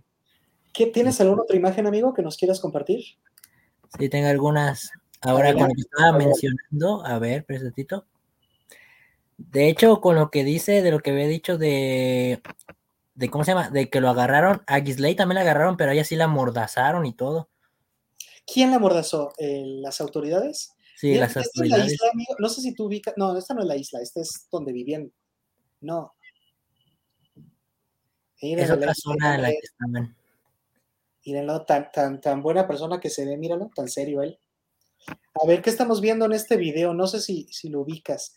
¿Qué, 0.79 0.87
¿Tienes 0.87 1.21
alguna 1.21 1.43
otra 1.43 1.57
imagen, 1.57 1.89
amigo, 1.89 2.15
que 2.15 2.23
nos 2.23 2.37
quieras 2.37 2.61
compartir? 2.61 3.05
Sí, 3.99 4.09
tengo 4.09 4.29
algunas. 4.29 4.93
Ahora, 5.21 5.53
con 5.53 5.63
lo 5.63 5.75
que 5.75 5.81
estaba 5.81 6.17
mencionando, 6.17 7.05
a 7.05 7.19
ver, 7.19 7.45
presentito. 7.45 8.07
De 9.39 9.69
hecho, 9.69 10.01
con 10.01 10.15
lo 10.15 10.31
que 10.31 10.45
dice, 10.45 10.81
de 10.83 10.93
lo 10.93 11.01
que 11.01 11.11
había 11.11 11.27
dicho 11.27 11.59
de, 11.59 12.41
de 13.17 13.29
¿cómo 13.29 13.43
se 13.43 13.51
llama? 13.51 13.71
De 13.71 13.91
que 13.91 14.01
lo 14.01 14.09
agarraron, 14.09 14.63
a 14.69 14.79
Gisley 14.79 15.17
también 15.17 15.35
la 15.35 15.41
agarraron, 15.41 15.77
pero 15.77 15.91
a 15.91 15.95
ella 15.95 16.05
sí 16.05 16.15
la 16.15 16.27
amordazaron 16.27 17.07
y 17.07 17.13
todo. 17.13 17.51
¿Quién 18.47 18.71
la 18.71 18.77
amordazó? 18.77 19.33
¿Las 19.37 20.01
autoridades? 20.01 20.77
Sí, 20.95 21.17
las 21.17 21.37
autoridades. 21.37 21.99
no 22.39 22.49
sé 22.49 22.61
si 22.61 22.73
tú 22.73 22.85
ubicas, 22.85 23.15
no, 23.17 23.37
esta 23.37 23.53
no 23.53 23.63
es 23.63 23.67
la 23.67 23.77
isla, 23.77 24.01
esta 24.01 24.21
es 24.21 24.47
donde 24.49 24.73
vivían. 24.73 25.13
No. 25.81 26.15
es 28.41 28.71
otra 28.71 28.95
zona 28.95 29.35
en 29.35 29.43
la 29.43 29.49
que 29.49 29.59
estaban. 29.61 30.18
Mírenlo, 31.29 31.67
tan, 31.67 31.93
tan, 31.93 32.23
tan 32.23 32.43
buena 32.43 32.67
persona 32.67 33.01
que 33.01 33.11
se 33.11 33.27
ve, 33.27 33.37
míralo, 33.37 33.71
tan 33.75 33.87
serio 33.87 34.23
él. 34.23 34.39
A 35.35 35.47
ver, 35.47 35.61
¿qué 35.61 35.69
estamos 35.69 36.01
viendo 36.01 36.25
en 36.25 36.33
este 36.33 36.57
video? 36.57 36.95
No 36.95 37.07
sé 37.07 37.21
si, 37.21 37.47
si 37.53 37.69
lo 37.69 37.83
ubicas. 37.83 38.35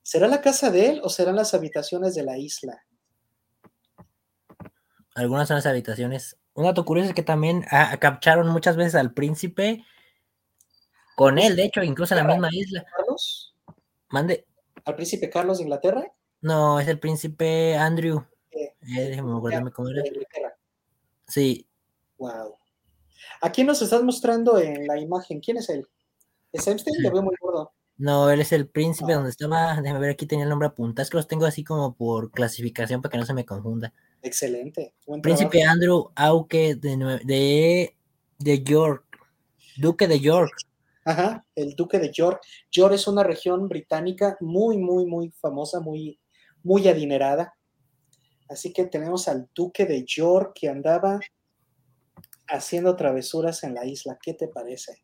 ¿Será 0.00 0.26
la 0.26 0.40
casa 0.40 0.70
de 0.70 0.88
él 0.88 1.00
o 1.04 1.10
serán 1.10 1.36
las 1.36 1.52
habitaciones 1.52 2.14
de 2.14 2.22
la 2.22 2.38
isla? 2.38 2.82
Algunas 5.14 5.48
son 5.48 5.56
las 5.56 5.66
habitaciones. 5.66 6.38
Un 6.54 6.64
dato 6.64 6.86
curioso 6.86 7.10
es 7.10 7.14
que 7.14 7.22
también 7.22 7.62
captaron 8.00 8.48
muchas 8.48 8.76
veces 8.76 8.94
al 8.94 9.12
príncipe 9.12 9.84
con 11.14 11.38
él, 11.38 11.56
de 11.56 11.64
hecho, 11.64 11.82
incluso 11.82 12.14
en 12.14 12.26
la 12.26 12.32
misma 12.32 12.48
isla. 12.50 12.86
¿Carlos? 12.96 13.54
Mande. 14.08 14.46
¿Al 14.86 14.96
príncipe 14.96 15.28
Carlos 15.28 15.58
de 15.58 15.64
Inglaterra? 15.64 16.10
No, 16.40 16.80
es 16.80 16.88
el 16.88 16.98
príncipe 16.98 17.76
Andrew. 17.76 18.24
Eh, 18.50 18.72
déjeme 18.80 19.30
acordarme 19.36 19.72
cómo 19.72 19.90
era. 19.90 20.02
Sí, 21.26 21.68
Wow. 22.18 22.56
¿A 23.40 23.50
quién 23.50 23.66
nos 23.66 23.82
estás 23.82 24.02
mostrando 24.02 24.58
en 24.58 24.86
la 24.86 24.98
imagen? 24.98 25.40
¿Quién 25.40 25.56
es 25.58 25.68
él? 25.68 25.86
¿Es 26.52 26.66
Epstein? 26.66 27.02
Lo 27.02 27.10
veo 27.10 27.22
muy 27.22 27.34
gordo. 27.40 27.72
No, 27.96 28.30
él 28.30 28.40
es 28.40 28.52
el 28.52 28.68
príncipe 28.68 29.12
donde 29.12 29.30
estaba. 29.30 29.80
Déjame 29.80 29.98
ver, 29.98 30.10
aquí 30.10 30.26
tenía 30.26 30.44
el 30.44 30.50
nombre 30.50 30.68
apuntado. 30.68 31.02
Es 31.02 31.10
que 31.10 31.16
los 31.16 31.26
tengo 31.26 31.46
así 31.46 31.64
como 31.64 31.94
por 31.94 32.30
clasificación 32.30 33.02
para 33.02 33.10
que 33.10 33.18
no 33.18 33.26
se 33.26 33.34
me 33.34 33.44
confunda. 33.44 33.92
Excelente. 34.22 34.94
príncipe 35.20 35.64
Andrew 35.64 36.10
Auque 36.14 36.76
de, 36.76 36.96
de, 37.24 37.96
de 38.38 38.62
York. 38.62 39.04
Duque 39.76 40.06
de 40.06 40.20
York. 40.20 40.52
Ajá, 41.04 41.44
el 41.54 41.74
Duque 41.74 41.98
de 41.98 42.12
York. 42.12 42.40
York 42.70 42.94
es 42.94 43.08
una 43.08 43.24
región 43.24 43.68
británica 43.68 44.36
muy, 44.40 44.76
muy, 44.76 45.06
muy 45.06 45.30
famosa, 45.30 45.80
muy, 45.80 46.20
muy 46.62 46.86
adinerada. 46.86 47.54
Así 48.48 48.72
que 48.72 48.84
tenemos 48.84 49.26
al 49.26 49.48
Duque 49.54 49.86
de 49.86 50.04
York 50.04 50.52
que 50.54 50.68
andaba 50.68 51.18
haciendo 52.48 52.96
travesuras 52.96 53.62
en 53.64 53.74
la 53.74 53.84
isla. 53.84 54.18
¿Qué 54.20 54.34
te 54.34 54.48
parece? 54.48 55.02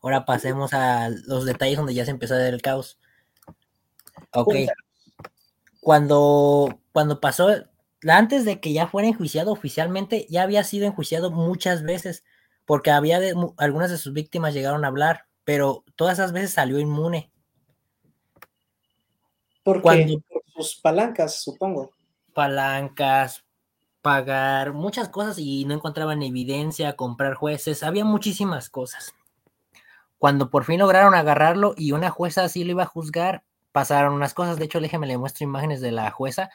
Ahora 0.00 0.24
pasemos 0.24 0.72
a 0.72 1.10
los 1.26 1.44
detalles 1.44 1.76
donde 1.76 1.94
ya 1.94 2.04
se 2.04 2.10
empezó 2.10 2.34
a 2.34 2.38
ver 2.38 2.54
el 2.54 2.62
caos. 2.62 2.98
Ok. 4.32 4.54
Cuando, 5.80 6.80
cuando 6.92 7.20
pasó, 7.20 7.48
antes 8.06 8.44
de 8.44 8.60
que 8.60 8.72
ya 8.72 8.88
fuera 8.88 9.08
enjuiciado 9.08 9.52
oficialmente, 9.52 10.26
ya 10.28 10.42
había 10.42 10.64
sido 10.64 10.86
enjuiciado 10.86 11.30
muchas 11.30 11.82
veces, 11.82 12.24
porque 12.64 12.90
había 12.90 13.20
algunas 13.58 13.90
de 13.90 13.98
sus 13.98 14.12
víctimas 14.12 14.54
llegaron 14.54 14.84
a 14.84 14.88
hablar, 14.88 15.26
pero 15.44 15.84
todas 15.96 16.18
esas 16.18 16.32
veces 16.32 16.52
salió 16.52 16.78
inmune. 16.78 17.30
¿Por 19.62 19.82
Por 19.82 19.96
sus 20.54 20.76
palancas, 20.76 21.42
supongo. 21.42 21.92
Palancas, 22.32 23.44
pagar 24.02 24.72
muchas 24.72 25.08
cosas 25.08 25.38
y 25.38 25.64
no 25.64 25.74
encontraban 25.74 26.22
evidencia, 26.22 26.96
comprar 26.96 27.34
jueces, 27.34 27.82
había 27.82 28.04
muchísimas 28.04 28.70
cosas. 28.70 29.14
Cuando 30.18 30.50
por 30.50 30.64
fin 30.64 30.80
lograron 30.80 31.14
agarrarlo 31.14 31.74
y 31.76 31.92
una 31.92 32.10
jueza 32.10 32.44
así 32.44 32.64
lo 32.64 32.72
iba 32.72 32.82
a 32.82 32.86
juzgar, 32.86 33.44
pasaron 33.72 34.14
unas 34.14 34.34
cosas. 34.34 34.58
De 34.58 34.64
hecho, 34.64 34.80
déjeme 34.80 35.06
le 35.06 35.18
muestro 35.18 35.44
imágenes 35.44 35.80
de 35.80 35.92
la 35.92 36.10
jueza. 36.10 36.50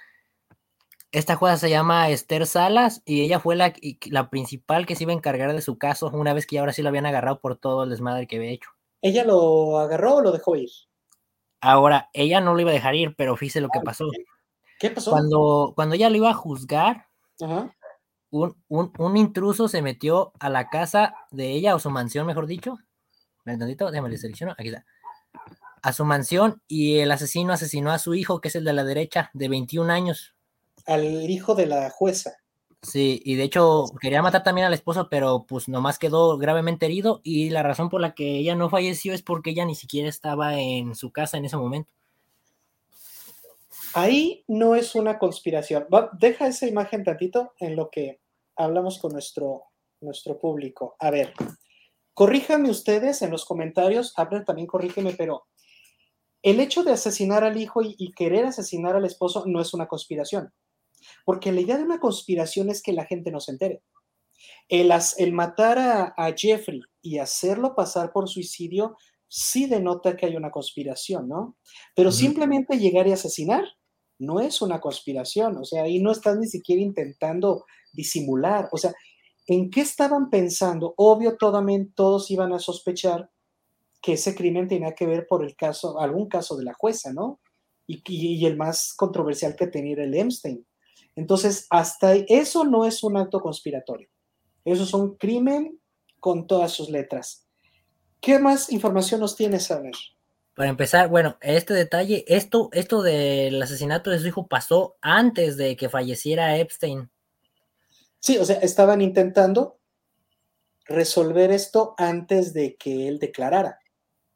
Esta 1.12 1.36
jueza 1.36 1.58
se 1.58 1.70
llama 1.70 2.10
Esther 2.10 2.48
Salas 2.48 3.02
y 3.06 3.22
ella 3.22 3.40
fue 3.40 3.56
la, 3.56 3.72
la 4.10 4.30
principal 4.30 4.86
que 4.86 4.96
se 4.96 5.04
iba 5.04 5.14
a 5.14 5.16
encargar 5.16 5.54
de 5.54 5.62
su 5.62 5.78
caso 5.78 6.10
una 6.12 6.34
vez 6.34 6.48
que 6.48 6.60
ahora 6.60 6.74
sí 6.74 6.82
lo 6.82 6.90
habían 6.90 7.06
agarrado 7.06 7.40
por 7.40 7.56
todo 7.56 7.84
el 7.84 7.90
desmadre 7.90 8.28
que 8.28 8.38
había 8.38 8.50
hecho. 8.50 8.72
¿Ella 9.02 9.24
lo 9.24 9.80
agarró 9.80 10.16
o 10.16 10.22
lo 10.22 10.32
dejó 10.32 10.56
ir? 10.56 10.70
Ahora, 11.62 12.10
ella 12.14 12.42
no 12.42 12.56
lo 12.56 12.62
iba 12.62 12.72
a 12.72 12.74
dejar 12.74 12.96
ir, 12.96 13.16
pero 13.16 13.38
fíjese 13.38 13.62
lo 13.62 13.70
que 13.70 13.80
pasó. 13.80 14.10
¿Qué 14.80 14.90
pasó? 14.90 15.12
Cuando, 15.12 15.74
cuando 15.76 15.96
ella 15.96 16.10
lo 16.10 16.18
iba 16.18 16.30
a 16.30 16.34
juzgar, 16.34 17.08
un, 17.40 18.56
un, 18.70 19.18
intruso 19.18 19.68
se 19.68 19.82
metió 19.82 20.34
a 20.40 20.50
la 20.50 20.70
casa 20.70 21.14
de 21.32 21.52
ella, 21.52 21.76
o 21.76 21.80
su 21.80 21.90
mansión, 21.90 22.26
mejor 22.26 22.48
dicho. 22.48 22.78
Déjame 23.46 24.10
le 24.10 24.18
selecciono. 24.18 24.54
Aquí 24.58 24.70
está. 24.70 24.86
A 25.82 25.92
su 25.92 26.06
mansión 26.06 26.62
y 26.68 27.00
el 27.00 27.12
asesino 27.12 27.54
asesinó 27.54 27.92
a 27.92 28.00
su 28.00 28.14
hijo, 28.16 28.40
que 28.40 28.48
es 28.48 28.56
el 28.56 28.64
de 28.64 28.74
la 28.74 28.84
derecha, 28.84 29.30
de 29.34 29.50
21 29.50 29.92
años. 29.92 30.36
Al 30.86 31.30
hijo 31.30 31.56
de 31.56 31.66
la 31.66 31.90
jueza. 31.90 32.38
Sí, 32.82 33.22
y 33.24 33.36
de 33.36 33.44
hecho 33.44 33.86
quería 34.02 34.22
matar 34.22 34.44
también 34.44 34.68
al 34.68 34.74
esposo, 34.74 35.08
pero 35.10 35.46
pues 35.48 35.70
nomás 35.70 36.00
quedó 36.00 36.38
gravemente 36.38 36.86
herido 36.86 37.22
y 37.24 37.50
la 37.50 37.64
razón 37.64 37.90
por 37.90 38.02
la 38.02 38.14
que 38.14 38.38
ella 38.38 38.56
no 38.56 38.70
falleció 38.70 39.14
es 39.14 39.22
porque 39.22 39.52
ella 39.52 39.64
ni 39.66 39.76
siquiera 39.76 40.10
estaba 40.10 40.60
en 40.60 40.94
su 40.94 41.12
casa 41.12 41.38
en 41.38 41.46
ese 41.46 41.56
momento. 41.56 41.90
Ahí 43.94 44.44
no 44.48 44.76
es 44.76 44.96
una 44.96 45.20
conspiración. 45.20 45.88
deja 46.14 46.48
esa 46.48 46.68
imagen 46.68 47.04
tantito 47.04 47.54
en 47.60 47.76
lo 47.76 47.90
que 47.92 48.22
hablamos 48.56 48.98
con 48.98 49.14
nuestro, 49.14 49.66
nuestro 50.02 50.40
público. 50.40 50.96
A 51.00 51.12
ver, 51.12 51.34
corríjanme 52.16 52.72
ustedes 52.72 53.22
en 53.22 53.30
los 53.30 53.46
comentarios, 53.46 54.14
hablen 54.18 54.46
también 54.46 54.68
corrígeme, 54.68 55.14
pero 55.14 55.46
el 56.42 56.60
hecho 56.60 56.84
de 56.84 56.92
asesinar 56.92 57.44
al 57.44 57.58
hijo 57.58 57.82
y, 57.84 58.12
querer 58.14 58.46
asesinar 58.46 58.96
al 58.96 59.06
esposo 59.06 59.44
no 59.46 59.62
es 59.62 59.74
una 59.74 59.88
conspiración. 59.88 60.52
Porque 61.24 61.52
la 61.52 61.62
idea 61.62 61.78
de 61.78 61.84
una 61.84 62.00
conspiración 62.00 62.70
es 62.70 62.82
que 62.82 62.94
la 62.94 63.06
gente 63.06 63.32
no 63.32 63.40
se 63.40 63.52
entere. 63.52 63.84
El, 64.68 64.92
el 65.18 65.32
matar 65.34 65.78
a, 65.78 66.14
a 66.18 66.34
Jeffrey 66.36 66.82
y 67.02 67.20
hacerlo 67.20 67.76
pasar 67.76 68.12
por 68.12 68.28
suicidio 68.28 68.98
sí 69.28 69.68
denota 69.68 70.18
que 70.18 70.26
hay 70.26 70.36
una 70.36 70.52
conspiración, 70.52 71.28
¿no? 71.28 71.58
Pero 71.96 72.12
simplemente 72.12 72.78
llegar 72.78 73.08
y 73.08 73.14
asesinar 73.14 73.64
no 74.26 74.40
es 74.40 74.62
una 74.62 74.80
conspiración, 74.80 75.58
o 75.58 75.66
sea, 75.66 75.84
ahí 75.84 76.00
no 76.00 76.12
están 76.12 76.40
ni 76.40 76.48
siquiera 76.48 76.82
intentando 76.82 77.66
disimular, 77.92 78.70
o 78.72 78.78
sea, 78.78 78.94
¿en 79.48 79.70
qué 79.70 79.82
estaban 79.82 80.30
pensando? 80.30 80.94
Obvio, 80.98 81.38
todos 81.38 82.32
iban 82.32 82.54
a 82.54 82.60
sospechar 82.60 83.30
que 84.02 84.14
ese 84.14 84.36
crimen 84.36 84.68
tenía 84.68 84.94
que 84.94 85.06
ver 85.06 85.28
por 85.28 85.44
el 85.46 85.56
caso, 85.56 86.00
algún 86.00 86.28
caso 86.28 86.58
de 86.58 86.66
la 86.66 86.74
jueza, 86.74 87.14
¿no? 87.14 87.40
Y, 87.88 88.02
y, 88.06 88.46
el 88.46 88.58
más 88.58 88.94
controversial 88.96 89.56
que 89.56 89.68
tenía 89.68 89.96
el 90.04 90.14
Epstein. 90.14 90.66
Entonces, 91.16 91.68
hasta 91.70 92.14
eso 92.14 92.64
no 92.64 92.86
es 92.86 93.04
un 93.04 93.18
acto 93.18 93.40
conspiratorio. 93.42 94.10
Eso 94.66 94.84
es 94.84 94.94
un 94.94 95.16
crimen 95.16 95.80
con 96.20 96.48
todas 96.48 96.72
sus 96.72 96.90
letras. 96.90 97.48
¿Qué 98.22 98.40
más 98.40 98.72
información 98.72 99.20
nos 99.20 99.36
tienes 99.36 99.70
a 99.72 99.82
ver? 99.82 99.94
Para 100.56 100.70
empezar, 100.70 101.10
bueno, 101.10 101.38
este 101.42 101.74
detalle, 101.74 102.26
esto, 102.28 102.70
esto 102.74 103.02
del 103.02 103.62
asesinato 103.62 104.12
de 104.12 104.20
su 104.20 104.28
hijo 104.28 104.48
pasó 104.48 104.98
antes 105.02 105.58
de 105.58 105.76
que 105.76 105.90
falleciera 105.90 106.58
Epstein. 106.58 107.10
Sí, 108.20 108.38
o 108.38 108.46
sea, 108.46 108.58
estaban 108.58 109.02
intentando 109.02 109.80
resolver 110.86 111.52
esto 111.52 111.96
antes 111.98 112.54
de 112.54 112.76
que 112.76 113.08
él 113.08 113.20
declarara. 113.20 113.80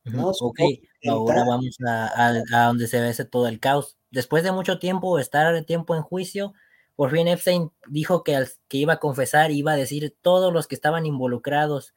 ¿no? 0.05 0.29
Ok, 0.29 0.59
ahora 1.07 1.43
vamos 1.45 1.77
a, 1.85 2.33
donde 2.67 2.87
se 2.87 2.99
ve 2.99 3.09
ese 3.09 3.25
todo 3.25 3.47
el 3.47 3.59
caos. 3.59 3.97
Después 4.09 4.43
de 4.43 4.51
mucho 4.51 4.79
tiempo, 4.79 5.19
estar 5.19 5.63
tiempo 5.65 5.95
en 5.95 6.01
juicio, 6.01 6.53
por 6.95 7.11
fin 7.11 7.27
Epstein 7.27 7.71
dijo 7.87 8.23
que, 8.23 8.43
que 8.67 8.77
iba 8.77 8.93
a 8.93 8.99
confesar, 8.99 9.51
iba 9.51 9.73
a 9.73 9.77
decir 9.77 10.15
todos 10.21 10.51
los 10.51 10.67
que 10.67 10.75
estaban 10.75 11.05
involucrados 11.05 11.93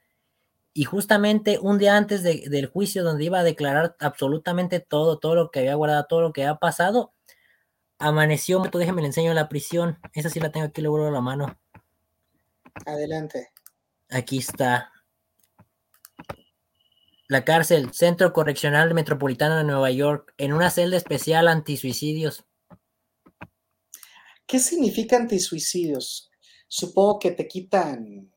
y 0.72 0.84
justamente 0.84 1.58
un 1.60 1.78
día 1.78 1.96
antes 1.96 2.22
del 2.22 2.66
juicio 2.66 3.02
donde 3.02 3.24
iba 3.24 3.40
a 3.40 3.44
declarar 3.44 3.96
absolutamente 3.98 4.80
todo, 4.80 5.18
todo 5.18 5.34
lo 5.34 5.50
que 5.50 5.60
había 5.60 5.74
guardado, 5.74 6.06
todo 6.08 6.20
lo 6.20 6.32
que 6.32 6.44
había 6.44 6.58
pasado, 6.58 7.12
amaneció, 7.98 8.62
déjeme 8.72 9.02
le 9.02 9.08
enseño 9.08 9.34
la 9.34 9.48
prisión, 9.48 9.98
esa 10.12 10.30
sí 10.30 10.40
la 10.40 10.52
tengo 10.52 10.66
aquí, 10.66 10.80
le 10.80 10.88
vuelvo 10.88 11.08
a 11.08 11.12
la 11.12 11.20
mano. 11.20 11.58
Adelante. 12.86 13.50
Aquí 14.08 14.38
está. 14.38 14.92
La 17.28 17.44
cárcel, 17.44 17.92
Centro 17.92 18.32
Correccional 18.32 18.92
Metropolitano 18.94 19.56
de 19.56 19.64
Nueva 19.64 19.90
York, 19.90 20.34
en 20.36 20.52
una 20.52 20.70
celda 20.70 20.96
especial 20.96 21.46
antisuicidios. 21.46 22.44
¿Qué 24.46 24.58
significa 24.58 25.16
antisuicidios? 25.16 26.30
Supongo 26.66 27.18
que 27.20 27.30
te 27.32 27.46
quitan 27.46 28.32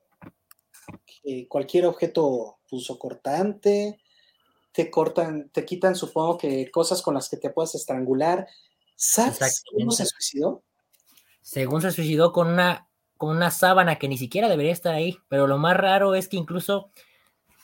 eh, 1.24 1.48
cualquier 1.48 1.86
objeto 1.86 2.58
cortante, 2.98 4.00
te 4.72 4.89
cortan, 4.89 5.50
te 5.50 5.63
quitan, 5.65 5.96
supongo 5.96 6.38
que 6.38 6.72
cosas 6.72 7.01
con 7.01 7.13
las 7.13 7.30
que 7.30 7.38
te 7.38 7.50
puedas 7.50 7.75
estrangular. 7.75 8.48
¿Sabes 8.96 9.63
cómo 9.72 9.92
se 9.92 10.06
suicidó? 10.06 10.63
Según 11.42 11.82
se 11.82 11.92
suicidó 11.92 12.32
con 12.32 12.48
una 12.48 12.88
con 13.18 13.38
una 13.38 13.51
sábana 13.51 14.00
que 14.00 14.10
ni 14.10 14.18
siquiera 14.18 14.50
debería 14.50 14.74
estar 14.74 14.94
ahí. 14.94 15.18
Pero 15.30 15.48
lo 15.48 15.58
más 15.58 15.77
raro 15.77 16.13
es 16.13 16.27
que 16.27 16.36
incluso 16.36 16.89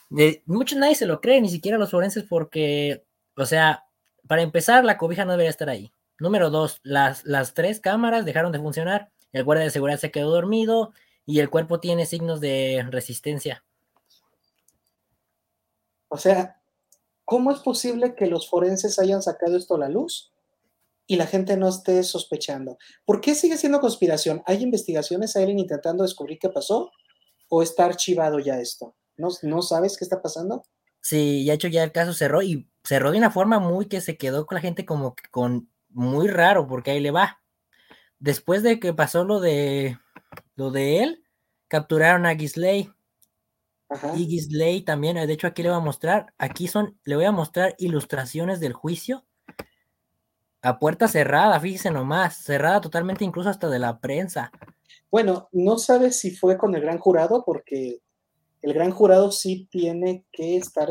de, 0.10 0.42
mucho 0.46 0.78
nadie 0.78 0.96
se 0.96 1.06
lo 1.06 1.20
cree, 1.20 1.42
ni 1.42 1.50
siquiera 1.50 1.78
los 1.78 1.92
forenses, 1.92 2.24
porque, 2.24 3.04
o 3.36 3.46
sea, 3.46 3.84
para 4.28 4.42
empezar, 4.42 4.86
la 4.86 4.98
cobija 4.98 5.26
no 5.26 5.32
debería 5.32 5.50
estar 5.50 5.70
ahí. 5.70 5.92
Número 6.18 6.50
dos, 6.50 6.80
las, 6.84 7.26
las 7.26 7.54
tres 7.54 7.82
cámaras 7.82 8.24
dejaron 8.24 8.54
de 8.54 8.60
funcionar, 8.60 9.10
el 9.34 9.44
guardia 9.44 9.66
de 9.66 9.72
seguridad 9.72 10.00
se 10.00 10.12
quedó 10.12 10.32
dormido 10.32 10.94
y 11.30 11.40
el 11.42 11.52
cuerpo 11.52 11.80
tiene 11.80 12.08
signos 12.08 12.42
de 12.42 12.84
resistencia. 12.90 13.64
O 16.08 16.18
sea, 16.18 16.60
¿cómo 17.24 17.52
es 17.52 17.60
posible 17.60 18.16
que 18.16 18.26
los 18.26 18.50
forenses 18.50 18.98
hayan 18.98 19.22
sacado 19.22 19.56
esto 19.56 19.76
a 19.76 19.78
la 19.78 19.90
luz 19.90 20.34
y 21.06 21.18
la 21.18 21.28
gente 21.28 21.56
no 21.56 21.70
esté 21.70 22.02
sospechando? 22.02 22.80
¿Por 23.06 23.22
qué 23.22 23.36
sigue 23.36 23.58
siendo 23.58 23.80
conspiración? 23.80 24.42
¿Hay 24.48 24.64
investigaciones? 24.64 25.36
¿Hay 25.36 25.44
alguien 25.44 25.60
intentando 25.60 26.02
descubrir 26.02 26.40
qué 26.40 26.50
pasó? 26.50 26.90
¿O 27.48 27.62
está 27.62 27.86
archivado 27.86 28.40
ya 28.40 28.60
esto? 28.60 28.96
¿No, 29.16 29.28
¿No 29.44 29.62
sabes 29.62 29.98
qué 29.98 30.06
está 30.06 30.24
pasando? 30.24 30.64
Sí, 31.00 31.46
ya 31.46 31.54
hecho 31.54 31.68
ya 31.68 31.84
el 31.84 31.92
caso 31.92 32.14
cerró 32.14 32.42
y 32.42 32.68
cerró 32.84 33.12
de 33.12 33.20
una 33.20 33.30
forma 33.30 33.60
muy 33.60 33.86
que 33.86 34.02
se 34.02 34.18
quedó 34.18 34.48
con 34.48 34.56
la 34.56 34.62
gente 34.62 34.84
como 34.84 35.16
que 35.16 35.30
con 35.30 35.70
muy 35.90 36.28
raro, 36.28 36.66
porque 36.66 36.90
ahí 36.90 37.00
le 37.00 37.12
va. 37.12 37.40
Después 38.18 38.64
de 38.64 38.80
que 38.80 38.96
pasó 38.96 39.26
lo 39.26 39.40
de 39.40 40.00
lo 40.60 40.72
de 40.72 41.02
él, 41.02 41.24
capturaron 41.70 42.26
a 42.26 42.36
Gisley. 42.36 42.92
Y 44.16 44.26
Gisley 44.28 44.82
también, 44.82 45.16
de 45.16 45.34
hecho 45.34 45.48
aquí 45.48 45.64
le 45.64 45.70
voy 45.70 45.78
a 45.78 45.82
mostrar, 45.82 46.34
aquí 46.38 46.68
son, 46.68 47.00
le 47.06 47.16
voy 47.16 47.26
a 47.26 47.32
mostrar 47.32 47.74
ilustraciones 47.80 48.60
del 48.60 48.74
juicio 48.74 49.26
a 50.62 50.78
puerta 50.78 51.08
cerrada, 51.08 51.60
fíjese 51.60 51.90
nomás, 51.90 52.44
cerrada 52.44 52.82
totalmente 52.82 53.24
incluso 53.24 53.50
hasta 53.50 53.70
de 53.70 53.80
la 53.80 54.00
prensa. 54.00 54.52
Bueno, 55.10 55.48
no 55.54 55.78
sabes 55.78 56.20
si 56.20 56.36
fue 56.36 56.58
con 56.58 56.76
el 56.76 56.82
gran 56.82 57.00
jurado 57.00 57.44
porque 57.46 58.02
el 58.62 58.74
gran 58.74 58.92
jurado 58.92 59.32
sí 59.32 59.68
tiene 59.72 60.26
que 60.32 60.58
estar 60.58 60.90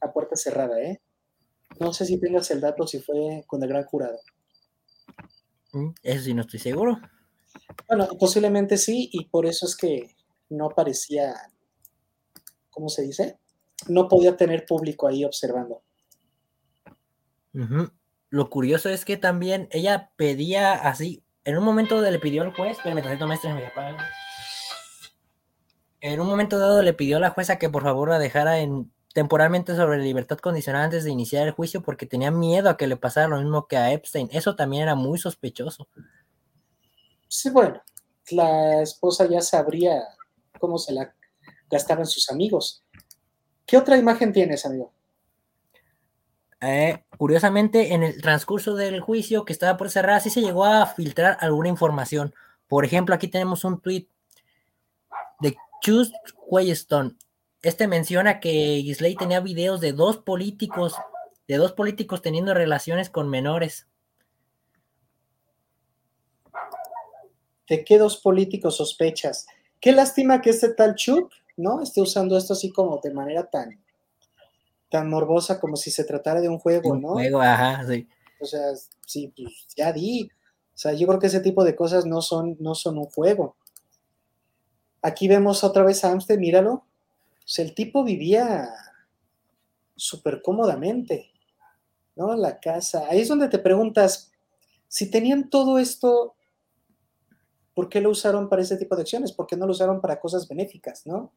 a 0.00 0.12
puerta 0.12 0.36
cerrada, 0.36 0.80
¿eh? 0.80 1.00
No 1.80 1.92
sé 1.94 2.04
si 2.04 2.20
tengas 2.20 2.50
el 2.50 2.60
dato 2.60 2.86
si 2.86 3.00
fue 3.00 3.42
con 3.46 3.62
el 3.62 3.68
gran 3.70 3.84
jurado. 3.84 4.18
Mm, 5.72 5.90
eso 6.02 6.24
sí, 6.24 6.34
no 6.34 6.42
estoy 6.42 6.60
seguro. 6.60 6.98
Bueno, 7.86 8.08
posiblemente 8.18 8.76
sí, 8.76 9.08
y 9.12 9.26
por 9.26 9.46
eso 9.46 9.66
es 9.66 9.76
que 9.76 10.14
no 10.48 10.70
parecía, 10.70 11.34
¿cómo 12.70 12.88
se 12.88 13.02
dice? 13.02 13.38
No 13.88 14.08
podía 14.08 14.36
tener 14.36 14.66
público 14.66 15.06
ahí 15.06 15.24
observando. 15.24 15.82
Lo 18.30 18.50
curioso 18.50 18.88
es 18.88 19.04
que 19.04 19.16
también 19.16 19.68
ella 19.72 20.12
pedía 20.16 20.74
así, 20.74 21.24
en 21.44 21.56
un 21.56 21.64
momento 21.64 22.02
le 22.02 22.18
pidió 22.18 22.42
al 22.42 22.54
juez, 22.54 22.76
En 26.00 26.20
un 26.20 26.26
momento 26.26 26.58
dado 26.58 26.82
le 26.82 26.92
pidió 26.92 27.16
a 27.16 27.20
la 27.20 27.30
jueza 27.30 27.58
que 27.58 27.70
por 27.70 27.82
favor 27.82 28.10
la 28.10 28.18
dejara 28.18 28.60
en 28.60 28.92
temporalmente 29.14 29.74
sobre 29.74 29.98
libertad 29.98 30.38
condicional 30.38 30.82
antes 30.82 31.04
de 31.04 31.10
iniciar 31.10 31.46
el 31.46 31.54
juicio 31.54 31.82
porque 31.82 32.04
tenía 32.04 32.30
miedo 32.30 32.68
a 32.68 32.76
que 32.76 32.86
le 32.86 32.96
pasara 32.96 33.28
lo 33.28 33.38
mismo 33.38 33.66
que 33.66 33.78
a 33.78 33.92
Epstein. 33.92 34.28
Eso 34.30 34.56
también 34.56 34.82
era 34.82 34.94
muy 34.94 35.18
sospechoso. 35.18 35.88
Sí, 37.28 37.50
bueno, 37.50 37.82
la 38.30 38.82
esposa 38.82 39.26
ya 39.26 39.40
sabría 39.40 40.02
cómo 40.58 40.78
se 40.78 40.92
la 40.92 41.14
gastaban 41.70 42.06
sus 42.06 42.30
amigos. 42.30 42.84
¿Qué 43.66 43.76
otra 43.76 43.96
imagen 43.96 44.32
tienes, 44.32 44.64
amigo? 44.64 44.92
Eh, 46.60 47.04
curiosamente, 47.16 47.94
en 47.94 48.02
el 48.02 48.20
transcurso 48.20 48.74
del 48.74 49.00
juicio 49.00 49.44
que 49.44 49.52
estaba 49.52 49.76
por 49.76 49.90
cerrar, 49.90 50.20
sí 50.20 50.30
se 50.30 50.40
llegó 50.40 50.64
a 50.64 50.86
filtrar 50.86 51.36
alguna 51.40 51.68
información. 51.68 52.34
Por 52.66 52.84
ejemplo, 52.84 53.14
aquí 53.14 53.28
tenemos 53.28 53.64
un 53.64 53.80
tweet 53.80 54.08
de 55.40 55.56
Chus 55.82 56.12
Wellstone 56.48 57.16
este 57.62 57.88
menciona 57.88 58.38
que 58.38 58.82
Gisley 58.84 59.16
tenía 59.16 59.40
videos 59.40 59.80
de 59.80 59.92
dos 59.92 60.18
políticos, 60.18 60.94
de 61.48 61.56
dos 61.56 61.72
políticos 61.72 62.22
teniendo 62.22 62.54
relaciones 62.54 63.10
con 63.10 63.28
menores. 63.28 63.87
¿De 67.68 67.84
qué 67.84 67.98
dos 67.98 68.18
políticos 68.18 68.76
sospechas? 68.76 69.46
Qué 69.80 69.92
lástima 69.92 70.40
que 70.40 70.50
este 70.50 70.74
tal 70.74 70.94
Chuck, 70.94 71.32
¿no? 71.56 71.82
Esté 71.82 72.00
usando 72.00 72.36
esto 72.36 72.54
así 72.54 72.70
como 72.70 73.00
de 73.02 73.12
manera 73.12 73.48
tan, 73.48 73.80
tan 74.90 75.10
morbosa 75.10 75.60
como 75.60 75.76
si 75.76 75.90
se 75.90 76.04
tratara 76.04 76.40
de 76.40 76.48
un 76.48 76.58
juego, 76.58 76.96
¿no? 76.96 77.12
juego, 77.12 77.40
ajá, 77.40 77.86
sí. 77.86 78.08
O 78.40 78.46
sea, 78.46 78.74
sí, 79.06 79.32
pues 79.36 79.66
ya 79.76 79.92
di. 79.92 80.30
O 80.74 80.78
sea, 80.78 80.92
yo 80.92 81.06
creo 81.06 81.18
que 81.18 81.26
ese 81.26 81.40
tipo 81.40 81.64
de 81.64 81.74
cosas 81.74 82.06
no 82.06 82.22
son, 82.22 82.56
no 82.60 82.74
son 82.74 82.98
un 82.98 83.06
juego. 83.06 83.56
Aquí 85.02 85.28
vemos 85.28 85.64
otra 85.64 85.84
vez 85.84 86.04
a 86.04 86.10
Amstead, 86.10 86.38
míralo 86.38 86.84
sea, 87.48 87.64
el 87.64 87.74
tipo 87.74 88.04
vivía 88.04 88.68
súper 89.96 90.42
cómodamente, 90.42 91.30
¿no? 92.14 92.36
La 92.36 92.60
casa. 92.60 93.06
Ahí 93.08 93.22
es 93.22 93.28
donde 93.28 93.48
te 93.48 93.58
preguntas, 93.58 94.30
si 94.86 95.10
tenían 95.10 95.48
todo 95.48 95.78
esto, 95.78 96.34
¿por 97.78 97.88
qué 97.88 98.00
lo 98.00 98.10
usaron 98.10 98.48
para 98.48 98.62
ese 98.62 98.76
tipo 98.76 98.96
de 98.96 99.02
acciones? 99.02 99.30
¿Por 99.30 99.46
qué 99.46 99.56
no 99.56 99.64
lo 99.64 99.70
usaron 99.70 100.00
para 100.00 100.18
cosas 100.18 100.48
benéficas, 100.48 101.06
no? 101.06 101.32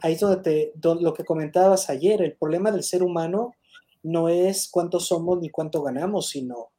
Ahí 0.00 0.12
es 0.12 0.20
donde 0.20 0.36
te, 0.36 0.72
lo 0.80 1.12
que 1.12 1.24
comentabas 1.24 1.90
ayer, 1.90 2.22
el 2.22 2.36
problema 2.36 2.70
del 2.70 2.84
ser 2.84 3.02
humano 3.02 3.56
no 4.04 4.28
es 4.28 4.68
cuánto 4.70 5.00
somos 5.00 5.40
ni 5.40 5.50
cuánto 5.50 5.82
ganamos, 5.82 6.28
sino 6.28 6.70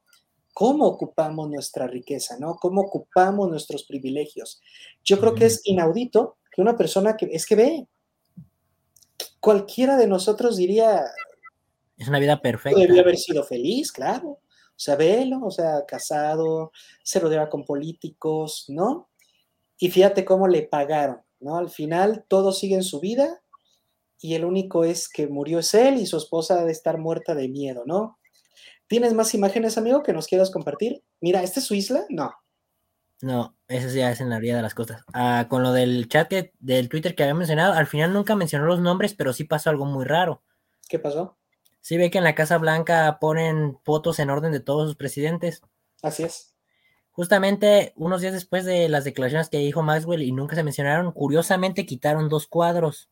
cómo 0.53 0.85
ocupamos 0.85 1.49
nuestra 1.49 1.85
riqueza, 1.85 2.37
¿no? 2.39 2.55
Cómo 2.55 2.79
ocupamos 2.79 3.49
nuestros 3.49 3.83
privilegios. 3.83 4.61
Yo 5.03 5.19
creo 5.19 5.35
que 5.35 5.47
es 5.47 5.59
inaudito 5.65 6.37
que 6.49 6.61
una 6.61 6.77
persona 6.77 7.17
que 7.17 7.25
es 7.25 7.45
que 7.45 7.55
ve, 7.57 7.87
cualquiera 9.41 9.97
de 9.97 10.07
nosotros 10.07 10.55
diría... 10.55 11.03
Es 11.97 12.07
una 12.07 12.19
vida 12.19 12.39
perfecta. 12.39 12.79
Debería 12.79 13.01
haber 13.01 13.17
sido 13.17 13.43
feliz, 13.43 13.91
claro. 13.91 14.39
O 14.75 14.79
sea, 14.83 14.95
velo, 14.95 15.39
o 15.43 15.51
sea, 15.51 15.85
casado, 15.85 16.71
se 17.03 17.19
rodeaba 17.19 17.49
con 17.49 17.63
políticos, 17.63 18.65
¿no? 18.67 19.09
Y 19.77 19.89
fíjate 19.89 20.25
cómo 20.25 20.47
le 20.47 20.63
pagaron, 20.63 21.21
¿no? 21.39 21.57
Al 21.57 21.69
final 21.69 22.25
todo 22.27 22.51
sigue 22.51 22.75
en 22.75 22.83
su 22.83 22.99
vida 22.99 23.41
y 24.19 24.35
el 24.35 24.45
único 24.45 24.83
es 24.83 25.09
que 25.09 25.27
murió 25.27 25.59
es 25.59 25.73
él 25.73 25.97
y 25.97 26.05
su 26.05 26.17
esposa 26.17 26.55
debe 26.57 26.71
estar 26.71 26.97
muerta 26.97 27.35
de 27.35 27.49
miedo, 27.49 27.83
¿no? 27.85 28.17
¿Tienes 28.87 29.13
más 29.13 29.33
imágenes, 29.33 29.77
amigo, 29.77 30.03
que 30.03 30.13
nos 30.13 30.27
quieras 30.27 30.51
compartir? 30.51 31.03
Mira, 31.21 31.43
¿esta 31.43 31.59
es 31.59 31.65
su 31.65 31.75
isla? 31.75 32.05
No. 32.09 32.31
No, 33.21 33.55
eso 33.67 33.87
ya 33.95 34.11
es 34.11 34.19
en 34.19 34.29
la 34.29 34.37
orilla 34.37 34.57
de 34.57 34.61
las 34.61 34.75
costas. 34.75 35.01
Ah, 35.13 35.47
con 35.49 35.63
lo 35.63 35.71
del 35.71 36.07
chat 36.09 36.31
del 36.59 36.89
Twitter 36.89 37.15
que 37.15 37.23
había 37.23 37.35
mencionado, 37.35 37.73
al 37.73 37.87
final 37.87 38.11
nunca 38.11 38.35
mencionó 38.35 38.65
los 38.65 38.81
nombres, 38.81 39.13
pero 39.13 39.33
sí 39.33 39.45
pasó 39.45 39.69
algo 39.69 39.85
muy 39.85 40.03
raro. 40.03 40.43
¿Qué 40.89 40.99
pasó? 40.99 41.37
Sí 41.83 41.97
ve 41.97 42.09
que 42.09 42.17
en 42.17 42.23
la 42.23 42.33
Casa 42.33 42.57
Blanca 42.57 43.17
ponen 43.19 43.77
fotos 43.83 44.19
en 44.19 44.29
orden 44.29 44.53
de 44.53 44.61
todos 44.61 44.87
sus 44.87 44.95
presidentes. 44.95 45.61
Así 46.01 46.23
es. 46.23 46.55
Justamente 47.11 47.91
unos 47.97 48.21
días 48.21 48.31
después 48.31 48.63
de 48.63 48.87
las 48.87 49.03
declaraciones 49.03 49.49
que 49.49 49.57
dijo 49.57 49.83
Maxwell 49.83 50.23
y 50.23 50.31
nunca 50.31 50.55
se 50.55 50.63
mencionaron, 50.63 51.11
curiosamente 51.11 51.85
quitaron 51.85 52.29
dos 52.29 52.47
cuadros. 52.47 53.09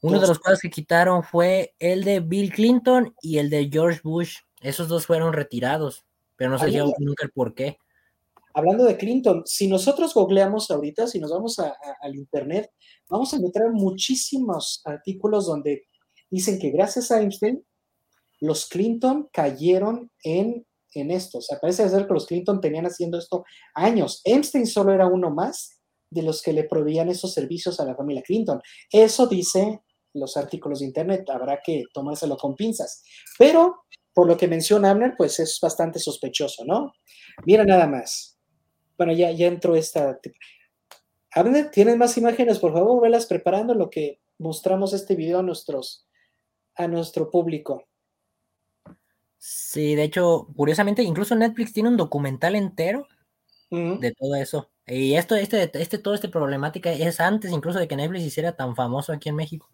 Uno 0.00 0.20
de 0.20 0.28
los 0.28 0.38
cuadros 0.38 0.60
que 0.60 0.70
quitaron 0.70 1.24
fue 1.24 1.74
el 1.80 2.04
de 2.04 2.20
Bill 2.20 2.52
Clinton 2.52 3.16
y 3.20 3.38
el 3.38 3.50
de 3.50 3.68
George 3.68 4.00
Bush. 4.04 4.36
Esos 4.60 4.86
dos 4.86 5.04
fueron 5.04 5.32
retirados, 5.32 6.06
pero 6.36 6.50
no 6.50 6.58
se 6.60 6.70
sé 6.70 6.78
nunca 6.78 7.24
el 7.24 7.32
por 7.32 7.52
qué 7.52 7.78
hablando 8.54 8.84
de 8.84 8.96
Clinton, 8.96 9.42
si 9.44 9.66
nosotros 9.66 10.14
googleamos 10.14 10.70
ahorita, 10.70 11.08
si 11.08 11.18
nos 11.18 11.32
vamos 11.32 11.58
al 11.58 12.14
Internet, 12.14 12.70
vamos 13.08 13.34
a 13.34 13.36
encontrar 13.36 13.72
muchísimos 13.72 14.80
artículos 14.84 15.46
donde 15.46 15.88
dicen 16.34 16.58
que 16.58 16.70
gracias 16.70 17.10
a 17.10 17.20
Einstein, 17.20 17.64
los 18.40 18.66
Clinton 18.66 19.28
cayeron 19.32 20.10
en, 20.22 20.66
en 20.92 21.10
esto. 21.10 21.38
O 21.38 21.40
sea, 21.40 21.58
parece 21.60 21.88
ser 21.88 22.06
que 22.06 22.12
los 22.12 22.26
Clinton 22.26 22.60
tenían 22.60 22.86
haciendo 22.86 23.18
esto 23.18 23.44
años. 23.74 24.20
Einstein 24.24 24.66
solo 24.66 24.92
era 24.92 25.06
uno 25.06 25.30
más 25.30 25.80
de 26.10 26.22
los 26.22 26.42
que 26.42 26.52
le 26.52 26.64
proveían 26.64 27.08
esos 27.08 27.32
servicios 27.32 27.78
a 27.78 27.84
la 27.84 27.94
familia 27.94 28.22
Clinton. 28.22 28.60
Eso 28.90 29.26
dice 29.26 29.80
los 30.12 30.36
artículos 30.36 30.80
de 30.80 30.86
Internet, 30.86 31.28
habrá 31.30 31.60
que 31.64 31.84
tomárselo 31.92 32.36
con 32.36 32.54
pinzas. 32.54 33.02
Pero, 33.38 33.84
por 34.12 34.26
lo 34.26 34.36
que 34.36 34.48
menciona 34.48 34.90
Abner, 34.90 35.14
pues 35.16 35.40
es 35.40 35.58
bastante 35.60 35.98
sospechoso, 35.98 36.64
¿no? 36.64 36.92
Mira 37.46 37.64
nada 37.64 37.86
más. 37.86 38.38
Bueno, 38.96 39.12
ya, 39.12 39.30
ya 39.32 39.46
entró 39.46 39.74
esta. 39.74 40.20
Abner, 41.32 41.70
¿tienes 41.70 41.96
más 41.96 42.16
imágenes? 42.16 42.60
Por 42.60 42.72
favor, 42.72 43.02
velas 43.02 43.26
preparando 43.26 43.74
lo 43.74 43.90
que 43.90 44.20
mostramos 44.38 44.92
este 44.92 45.16
video 45.16 45.40
a 45.40 45.42
nuestros 45.42 46.06
a 46.76 46.88
nuestro 46.88 47.30
público. 47.30 47.86
Sí, 49.38 49.94
de 49.94 50.04
hecho, 50.04 50.48
curiosamente, 50.56 51.02
incluso 51.02 51.34
Netflix 51.34 51.72
tiene 51.72 51.90
un 51.90 51.96
documental 51.96 52.54
entero 52.54 53.06
de 53.70 54.12
todo 54.12 54.36
eso. 54.36 54.70
Y 54.86 55.14
esto, 55.14 55.34
este, 55.34 55.70
este, 55.74 55.98
todo 55.98 56.14
este 56.14 56.28
problemática 56.28 56.92
es 56.92 57.20
antes 57.20 57.50
incluso 57.50 57.78
de 57.78 57.88
que 57.88 57.96
Netflix 57.96 58.24
hiciera 58.24 58.56
tan 58.56 58.76
famoso 58.76 59.12
aquí 59.12 59.28
en 59.28 59.36
México. 59.36 59.68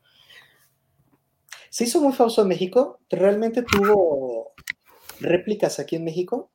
Se 1.68 1.84
hizo 1.84 2.00
muy 2.00 2.12
famoso 2.12 2.42
en 2.42 2.48
México. 2.48 2.98
¿Realmente 3.10 3.62
tuvo 3.62 4.54
réplicas 5.20 5.78
aquí 5.78 5.96
en 5.96 6.04
México? 6.04 6.50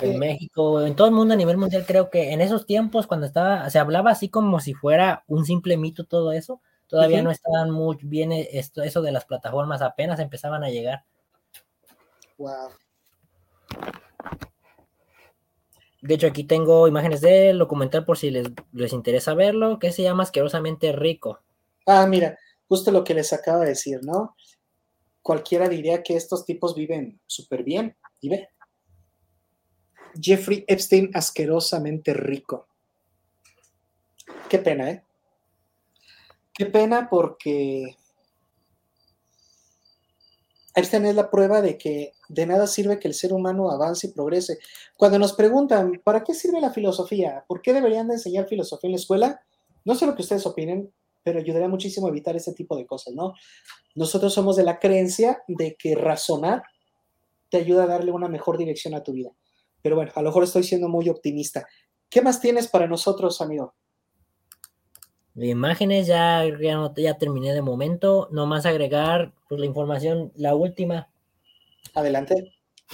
En 0.00 0.18
México, 0.18 0.84
en 0.84 0.96
todo 0.96 1.06
el 1.06 1.14
mundo 1.14 1.34
a 1.34 1.36
nivel 1.36 1.56
mundial, 1.56 1.84
creo 1.86 2.10
que 2.10 2.32
en 2.32 2.40
esos 2.40 2.66
tiempos, 2.66 3.06
cuando 3.06 3.26
estaba, 3.26 3.70
se 3.70 3.78
hablaba 3.78 4.10
así 4.10 4.28
como 4.28 4.60
si 4.60 4.74
fuera 4.74 5.24
un 5.28 5.44
simple 5.44 5.76
mito 5.76 6.04
todo 6.04 6.32
eso, 6.32 6.60
todavía 6.92 7.22
no 7.22 7.30
estaban 7.30 7.70
muy 7.70 7.96
bien 8.02 8.32
esto, 8.32 8.82
eso 8.82 9.00
de 9.00 9.12
las 9.12 9.24
plataformas, 9.24 9.80
apenas 9.80 10.20
empezaban 10.20 10.62
a 10.62 10.68
llegar. 10.68 11.06
Wow. 12.36 12.68
De 16.02 16.14
hecho, 16.14 16.26
aquí 16.26 16.44
tengo 16.44 16.86
imágenes 16.86 17.22
del 17.22 17.58
documental 17.58 18.04
por 18.04 18.18
si 18.18 18.30
les, 18.30 18.48
les 18.74 18.92
interesa 18.92 19.32
verlo, 19.32 19.78
que 19.78 19.90
se 19.90 20.02
llama 20.02 20.24
Asquerosamente 20.24 20.92
Rico. 20.92 21.40
Ah, 21.86 22.06
mira, 22.06 22.38
justo 22.68 22.90
lo 22.90 23.04
que 23.04 23.14
les 23.14 23.32
acaba 23.32 23.60
de 23.60 23.70
decir, 23.70 24.00
¿no? 24.02 24.36
Cualquiera 25.22 25.70
diría 25.70 26.02
que 26.02 26.14
estos 26.14 26.44
tipos 26.44 26.74
viven 26.74 27.18
súper 27.26 27.64
bien. 27.64 27.96
Y 28.20 28.28
ve. 28.28 28.50
Jeffrey 30.20 30.66
Epstein 30.68 31.10
asquerosamente 31.14 32.12
rico. 32.12 32.68
Qué 34.50 34.58
pena, 34.58 34.90
¿eh? 34.90 35.02
Qué 36.62 36.70
pena 36.70 37.08
porque 37.10 37.96
Epstein 40.76 41.06
es 41.06 41.16
la 41.16 41.28
prueba 41.28 41.60
de 41.60 41.76
que 41.76 42.12
de 42.28 42.46
nada 42.46 42.68
sirve 42.68 43.00
que 43.00 43.08
el 43.08 43.14
ser 43.14 43.32
humano 43.32 43.68
avance 43.68 44.06
y 44.06 44.12
progrese. 44.12 44.58
Cuando 44.96 45.18
nos 45.18 45.32
preguntan, 45.32 46.00
¿para 46.04 46.22
qué 46.22 46.34
sirve 46.34 46.60
la 46.60 46.70
filosofía? 46.70 47.44
¿Por 47.48 47.62
qué 47.62 47.72
deberían 47.72 48.06
de 48.06 48.14
enseñar 48.14 48.46
filosofía 48.46 48.86
en 48.86 48.92
la 48.92 48.98
escuela? 48.98 49.40
No 49.84 49.96
sé 49.96 50.06
lo 50.06 50.14
que 50.14 50.22
ustedes 50.22 50.46
opinen, 50.46 50.92
pero 51.24 51.40
ayudaría 51.40 51.66
muchísimo 51.66 52.06
a 52.06 52.10
evitar 52.10 52.36
ese 52.36 52.52
tipo 52.52 52.76
de 52.76 52.86
cosas, 52.86 53.12
¿no? 53.12 53.34
Nosotros 53.96 54.32
somos 54.32 54.54
de 54.54 54.62
la 54.62 54.78
creencia 54.78 55.42
de 55.48 55.74
que 55.74 55.96
razonar 55.96 56.62
te 57.48 57.56
ayuda 57.56 57.82
a 57.82 57.88
darle 57.88 58.12
una 58.12 58.28
mejor 58.28 58.56
dirección 58.56 58.94
a 58.94 59.02
tu 59.02 59.10
vida. 59.10 59.32
Pero 59.82 59.96
bueno, 59.96 60.12
a 60.14 60.22
lo 60.22 60.28
mejor 60.28 60.44
estoy 60.44 60.62
siendo 60.62 60.88
muy 60.88 61.08
optimista. 61.08 61.66
¿Qué 62.08 62.22
más 62.22 62.38
tienes 62.38 62.68
para 62.68 62.86
nosotros, 62.86 63.40
amigo? 63.40 63.74
De 65.34 65.46
imágenes 65.46 66.06
ya, 66.06 66.44
ya, 66.60 66.92
ya 66.96 67.14
terminé 67.18 67.54
de 67.54 67.62
momento. 67.62 68.28
Nomás 68.30 68.66
agregar 68.66 69.32
pues, 69.48 69.60
la 69.60 69.66
información, 69.66 70.32
la 70.34 70.54
última. 70.54 71.08
Adelante. 71.94 72.52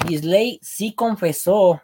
Isley 0.08 0.60
sí 0.62 0.94
confesó 0.94 1.80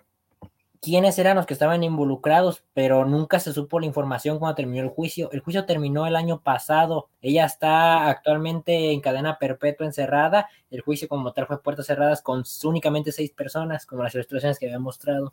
quiénes 0.85 1.19
eran 1.19 1.37
los 1.37 1.47
que 1.47 1.55
estaban 1.55 1.83
involucrados, 1.83 2.63
pero 2.75 3.07
nunca 3.07 3.41
se 3.41 3.55
supo 3.55 3.81
la 3.81 3.87
información 3.87 4.39
cuando 4.39 4.55
terminó 4.55 4.83
el 4.83 4.91
juicio. 4.91 5.31
El 5.33 5.41
juicio 5.41 5.65
terminó 5.65 6.07
el 6.07 6.15
año 6.15 6.41
pasado. 6.41 7.09
Ella 7.23 7.47
está 7.47 8.09
actualmente 8.09 8.93
en 8.93 9.01
cadena 9.01 9.39
perpetua 9.39 9.87
encerrada. 9.87 10.49
El 10.71 10.83
juicio 10.83 11.09
como 11.09 11.33
tal 11.33 11.47
fue 11.47 11.63
puertas 11.63 11.87
cerradas 11.87 12.21
con 12.21 12.45
únicamente 12.65 13.13
seis 13.13 13.31
personas, 13.31 13.87
como 13.87 14.03
las 14.03 14.15
ilustraciones 14.15 14.59
que 14.59 14.67
había 14.67 14.79
mostrado. 14.79 15.33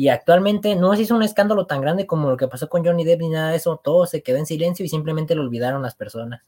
Y 0.00 0.08
actualmente 0.08 0.76
no 0.76 0.96
se 0.96 1.02
hizo 1.02 1.14
un 1.14 1.22
escándalo 1.22 1.66
tan 1.66 1.82
grande 1.82 2.06
como 2.06 2.30
lo 2.30 2.38
que 2.38 2.48
pasó 2.48 2.70
con 2.70 2.82
Johnny 2.82 3.04
Depp 3.04 3.20
ni 3.20 3.28
nada 3.28 3.50
de 3.50 3.58
eso. 3.58 3.82
Todo 3.84 4.06
se 4.06 4.22
quedó 4.22 4.38
en 4.38 4.46
silencio 4.46 4.82
y 4.82 4.88
simplemente 4.88 5.34
lo 5.34 5.42
olvidaron 5.42 5.82
las 5.82 5.94
personas. 5.94 6.40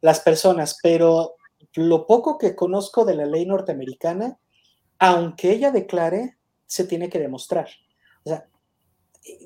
Las 0.00 0.18
personas, 0.18 0.76
pero 0.82 1.36
lo 1.74 2.04
poco 2.04 2.36
que 2.36 2.56
conozco 2.56 3.04
de 3.04 3.14
la 3.14 3.26
ley 3.26 3.46
norteamericana, 3.46 4.40
aunque 4.98 5.52
ella 5.52 5.70
declare, 5.70 6.38
se 6.66 6.82
tiene 6.82 7.08
que 7.08 7.20
demostrar. 7.20 7.68
O 8.24 8.28
sea, 8.28 8.48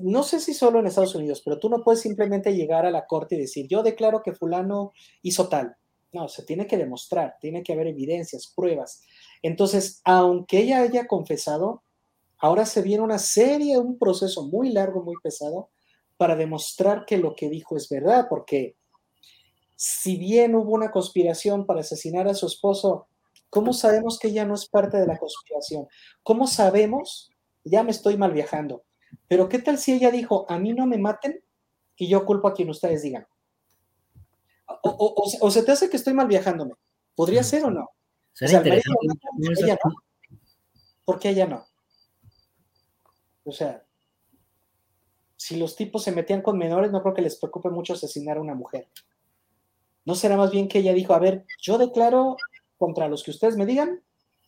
no 0.01 0.23
sé 0.23 0.41
si 0.41 0.55
solo 0.55 0.79
en 0.79 0.87
Estados 0.87 1.15
Unidos, 1.15 1.43
pero 1.45 1.59
tú 1.59 1.69
no 1.69 1.83
puedes 1.85 2.01
simplemente 2.01 2.55
llegar 2.55 2.87
a 2.87 2.91
la 2.91 3.05
corte 3.05 3.35
y 3.35 3.41
decir, 3.41 3.69
yo 3.69 3.83
declaro 3.83 4.23
que 4.23 4.33
fulano 4.33 4.95
hizo 5.21 5.51
tal. 5.51 5.77
No, 6.13 6.29
se 6.29 6.45
tiene 6.45 6.67
que 6.67 6.79
demostrar, 6.79 7.37
tiene 7.43 7.63
que 7.63 7.75
haber 7.75 7.89
evidencias, 7.89 8.51
pruebas. 8.57 9.03
Entonces, 9.43 10.01
aunque 10.03 10.61
ella 10.61 10.81
haya 10.81 11.07
confesado, 11.07 11.83
ahora 12.43 12.67
se 12.67 12.83
viene 12.83 13.03
una 13.03 13.19
serie, 13.19 13.79
un 13.79 13.99
proceso 13.99 14.47
muy 14.47 14.71
largo, 14.71 15.03
muy 15.03 15.17
pesado, 15.23 15.71
para 16.19 16.37
demostrar 16.37 17.07
que 17.07 17.17
lo 17.17 17.35
que 17.35 17.49
dijo 17.49 17.77
es 17.77 17.89
verdad, 17.89 18.27
porque 18.29 18.77
si 19.75 20.19
bien 20.19 20.55
hubo 20.55 20.73
una 20.73 20.91
conspiración 20.91 21.65
para 21.65 21.81
asesinar 21.81 22.29
a 22.29 22.35
su 22.35 22.47
esposo, 22.47 23.09
¿Cómo 23.53 23.75
sabemos 23.75 24.19
que 24.19 24.29
ella 24.29 24.47
no 24.47 24.55
es 24.55 24.67
parte 24.67 24.97
de 24.97 25.07
la 25.07 25.19
conspiración? 25.19 25.87
¿Cómo 26.23 26.47
sabemos? 26.47 27.31
Ya 27.65 27.83
me 27.83 27.91
estoy 27.91 28.17
mal 28.17 28.33
viajando. 28.33 28.83
Pero 29.29 29.51
¿qué 29.51 29.59
tal 29.59 29.77
si 29.77 29.93
ella 29.93 30.11
dijo, 30.11 30.47
a 30.49 30.59
mí 30.59 30.73
no 30.73 30.87
me 30.87 30.97
maten 30.97 31.45
y 31.97 32.09
yo 32.09 32.25
culpo 32.25 32.49
a 32.49 32.55
quien 32.55 32.71
ustedes 32.71 33.03
digan? 33.03 33.27
O, 34.83 35.51
se 35.51 35.63
te 35.65 35.73
hace 35.73 35.91
que 35.91 35.99
estoy 35.99 36.15
mal 36.15 36.29
viajándome. 36.29 36.73
¿Podría 37.15 37.43
ser 37.43 37.65
o 37.65 37.71
no? 37.71 37.83
O 37.83 37.91
sea, 38.33 38.63
ella 38.63 39.77
no. 39.85 40.39
¿Por 41.05 41.19
qué 41.19 41.29
ella 41.29 41.47
no? 41.47 41.67
O 43.45 43.53
sea, 43.53 43.85
si 45.37 45.57
los 45.57 45.75
tipos 45.75 46.05
se 46.05 46.13
metían 46.13 46.43
con 46.43 46.57
menores, 46.57 46.93
no 46.93 47.03
creo 47.03 47.15
que 47.15 47.23
les 47.23 47.37
preocupe 47.37 47.69
mucho 47.69 47.95
asesinar 47.95 48.37
a 48.37 48.41
una 48.41 48.55
mujer. 48.55 48.89
¿No 50.05 50.15
será 50.15 50.37
más 50.37 50.51
bien 50.51 50.69
que 50.69 50.79
ella 50.79 50.93
dijo, 50.93 51.15
a 51.15 51.19
ver, 51.19 51.45
yo 51.61 51.79
declaro 51.79 52.37
contra 52.79 53.09
los 53.09 53.23
que 53.23 53.31
ustedes 53.31 53.57
me 53.57 53.67
digan, 53.67 54.03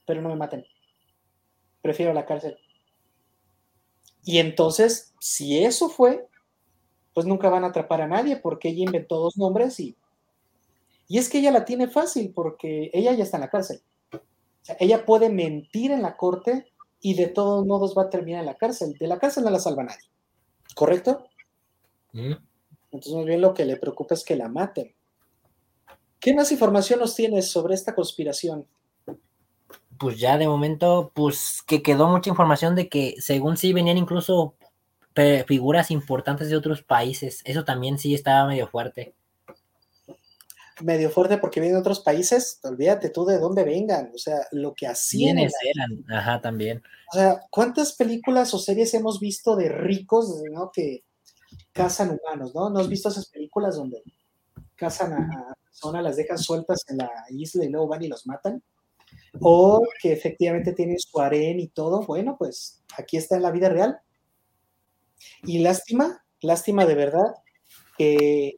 pero 0.07 0.23
no 0.23 0.29
me 0.29 0.37
maten. 0.37 0.65
Prefiero 1.83 2.13
la 2.13 2.27
cárcel. 2.27 2.59
Y 4.25 4.39
entonces, 4.39 5.15
si 5.21 5.65
eso 5.65 5.89
fue, 5.89 6.27
pues 7.13 7.27
nunca 7.27 7.49
van 7.49 7.65
a 7.65 7.69
atrapar 7.69 8.01
a 8.01 8.09
nadie 8.09 8.37
porque 8.37 8.69
ella 8.69 8.85
inventó 8.85 9.19
dos 9.19 9.37
nombres 9.37 9.79
y... 9.81 9.97
Y 11.07 11.19
es 11.19 11.29
que 11.29 11.39
ella 11.39 11.51
la 11.51 11.65
tiene 11.65 11.89
fácil 11.89 12.33
porque 12.35 12.91
ella 12.95 13.13
ya 13.13 13.25
está 13.25 13.37
en 13.37 13.43
la 13.43 13.51
cárcel. 13.51 13.83
O 14.13 14.19
sea, 14.63 14.77
ella 14.81 15.05
puede 15.05 15.29
mentir 15.29 15.91
en 15.91 16.01
la 16.01 16.17
corte 16.17 16.73
y 17.05 17.13
de 17.13 17.27
todos 17.27 17.67
modos 17.67 17.95
va 17.97 18.05
a 18.05 18.09
terminar 18.09 18.41
en 18.41 18.47
la 18.47 18.55
cárcel. 18.55 18.95
De 18.99 19.07
la 19.07 19.19
cárcel 19.19 19.45
no 19.45 19.51
la 19.51 19.59
salva 19.59 19.85
nadie. 19.85 20.09
¿Correcto? 20.75 21.27
Mm. 22.13 22.33
Entonces, 22.93 23.13
más 23.13 23.27
bien 23.27 23.43
lo 23.43 23.53
que 23.53 23.67
le 23.67 23.77
preocupa 23.77 24.15
es 24.15 24.25
que 24.25 24.37
la 24.37 24.49
maten. 24.49 24.95
¿Qué 26.19 26.33
más 26.33 26.51
información 26.51 27.01
nos 27.01 27.15
tienes 27.15 27.51
sobre 27.51 27.75
esta 27.75 27.95
conspiración? 27.95 28.67
Pues 29.99 30.19
ya 30.19 30.39
de 30.39 30.49
momento, 30.49 31.13
pues 31.15 31.63
que 31.67 31.83
quedó 31.83 32.09
mucha 32.09 32.31
información 32.31 32.75
de 32.75 32.89
que 32.89 33.17
según 33.19 33.59
sí 33.59 33.75
venían 33.75 33.99
incluso 33.99 34.55
figuras 35.47 35.91
importantes 35.91 36.49
de 36.49 36.57
otros 36.57 36.83
países. 36.83 37.43
Eso 37.45 37.67
también 37.67 37.99
sí 37.99 38.15
estaba 38.15 38.49
medio 38.49 38.67
fuerte. 38.67 39.15
Medio 40.83 41.09
fuerte 41.11 41.39
porque 41.39 41.61
vienen 41.61 41.77
de 41.77 41.81
otros 41.81 42.01
países, 42.01 42.59
olvídate 42.65 43.11
tú 43.11 43.25
de 43.25 43.39
dónde 43.39 43.63
vengan, 43.63 44.11
o 44.13 44.19
sea, 44.19 44.39
lo 44.51 44.75
que 44.75 44.89
hacían. 44.89 45.39
eran, 45.39 46.05
ajá, 46.11 46.41
también. 46.41 46.83
O 47.13 47.17
sea, 47.17 47.41
¿cuántas 47.51 47.93
películas 47.93 48.53
o 48.55 48.59
series 48.59 48.93
hemos 48.95 49.21
visto 49.21 49.55
de 49.55 49.69
ricos, 49.69 50.43
¿no? 50.51 50.73
Que 50.73 51.05
cazan 51.73 52.19
humanos, 52.19 52.55
¿no? 52.55 52.71
¿No 52.71 52.81
has 52.81 52.89
visto 52.89 53.09
esas 53.09 53.29
películas 53.29 53.77
donde 53.77 54.03
cazan 54.75 55.13
a, 55.13 56.03
las 56.03 56.17
dejan 56.17 56.39
sueltas 56.39 56.83
en 56.89 56.99
la 56.99 57.11
isla 57.31 57.65
y 57.65 57.69
luego 57.69 57.89
van 57.89 58.03
y 58.03 58.09
los 58.09 58.27
matan, 58.27 58.63
o 59.41 59.83
que 60.01 60.13
efectivamente 60.13 60.73
tienen 60.73 60.99
su 60.99 61.21
harén 61.21 61.61
y 61.61 61.69
todo, 61.69 62.03
bueno, 62.07 62.37
pues 62.39 62.83
aquí 62.97 63.17
está 63.17 63.37
en 63.37 63.43
la 63.43 63.51
vida 63.51 63.69
real. 63.69 63.99
Y 65.43 65.59
lástima, 65.59 66.25
lástima 66.41 66.87
de 66.87 66.95
verdad 66.95 67.35
que, 67.99 68.57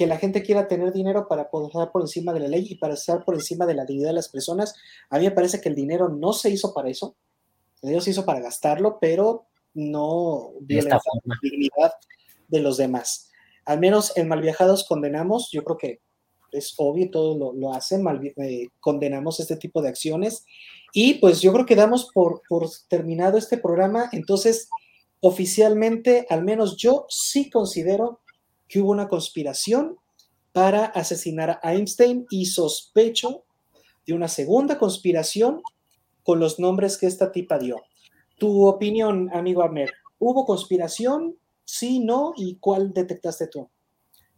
que 0.00 0.06
la 0.06 0.16
gente 0.16 0.42
quiera 0.42 0.66
tener 0.66 0.94
dinero 0.94 1.28
para 1.28 1.50
poder 1.50 1.68
estar 1.68 1.92
por 1.92 2.00
encima 2.00 2.32
de 2.32 2.40
la 2.40 2.48
ley 2.48 2.66
y 2.70 2.76
para 2.76 2.94
estar 2.94 3.22
por 3.22 3.34
encima 3.34 3.66
de 3.66 3.74
la 3.74 3.84
dignidad 3.84 4.08
de 4.08 4.14
las 4.14 4.30
personas. 4.30 4.74
A 5.10 5.18
mí 5.18 5.24
me 5.26 5.30
parece 5.30 5.60
que 5.60 5.68
el 5.68 5.74
dinero 5.74 6.08
no 6.08 6.32
se 6.32 6.48
hizo 6.48 6.72
para 6.72 6.88
eso, 6.88 7.16
el 7.82 7.88
dinero 7.88 8.00
se 8.00 8.12
hizo 8.12 8.24
para 8.24 8.40
gastarlo, 8.40 8.96
pero 8.98 9.48
no 9.74 10.52
violentar 10.62 11.02
la 11.24 11.34
dignidad 11.42 11.92
de 12.48 12.60
los 12.60 12.78
demás. 12.78 13.30
Al 13.66 13.78
menos 13.78 14.16
en 14.16 14.26
Malviajados 14.28 14.86
condenamos, 14.88 15.50
yo 15.52 15.64
creo 15.64 15.76
que 15.76 16.00
es 16.50 16.72
obvio, 16.78 17.10
todos 17.10 17.54
lo, 17.54 17.74
hacen, 17.74 18.02
eh, 18.38 18.68
condenamos 18.80 19.38
este 19.38 19.56
tipo 19.56 19.82
de 19.82 19.90
acciones. 19.90 20.46
Y 20.94 21.16
pues 21.16 21.42
yo 21.42 21.52
creo 21.52 21.66
que 21.66 21.76
damos 21.76 22.10
por, 22.14 22.40
por 22.48 22.70
terminado 22.88 23.36
este 23.36 23.58
programa. 23.58 24.08
Entonces, 24.12 24.70
oficialmente, 25.20 26.26
al 26.30 26.42
menos 26.42 26.78
yo 26.78 27.04
sí 27.10 27.50
considero 27.50 28.20
que 28.70 28.80
hubo 28.80 28.92
una 28.92 29.08
conspiración 29.08 29.98
para 30.52 30.86
asesinar 30.86 31.60
a 31.62 31.74
Einstein 31.74 32.26
y 32.30 32.46
sospecho 32.46 33.44
de 34.06 34.14
una 34.14 34.28
segunda 34.28 34.78
conspiración 34.78 35.60
con 36.22 36.38
los 36.38 36.60
nombres 36.60 36.96
que 36.96 37.06
esta 37.06 37.32
tipa 37.32 37.58
dio. 37.58 37.82
Tu 38.38 38.66
opinión, 38.66 39.28
amigo 39.34 39.62
Amer, 39.62 39.92
¿hubo 40.18 40.46
conspiración? 40.46 41.36
Sí, 41.64 41.98
no, 41.98 42.32
¿y 42.36 42.56
cuál 42.56 42.92
detectaste 42.94 43.48
tú? 43.48 43.68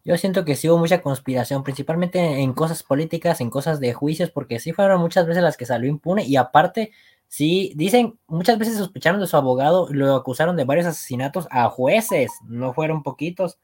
Yo 0.04 0.16
siento 0.16 0.44
que 0.44 0.56
sí 0.56 0.68
hubo 0.68 0.78
mucha 0.78 1.02
conspiración, 1.02 1.62
principalmente 1.62 2.40
en 2.40 2.54
cosas 2.54 2.82
políticas, 2.82 3.40
en 3.40 3.50
cosas 3.50 3.80
de 3.80 3.92
juicios, 3.92 4.30
porque 4.30 4.58
sí 4.58 4.72
fueron 4.72 5.00
muchas 5.00 5.26
veces 5.26 5.42
las 5.42 5.56
que 5.56 5.66
salió 5.66 5.88
impune 5.88 6.24
y 6.24 6.36
aparte, 6.36 6.90
sí, 7.28 7.72
dicen, 7.76 8.18
muchas 8.26 8.58
veces 8.58 8.78
sospecharon 8.78 9.20
de 9.20 9.26
su 9.26 9.36
abogado 9.36 9.88
lo 9.90 10.16
acusaron 10.16 10.56
de 10.56 10.64
varios 10.64 10.86
asesinatos 10.86 11.46
a 11.50 11.68
jueces, 11.68 12.32
no 12.44 12.72
fueron 12.72 13.02
poquitos, 13.02 13.58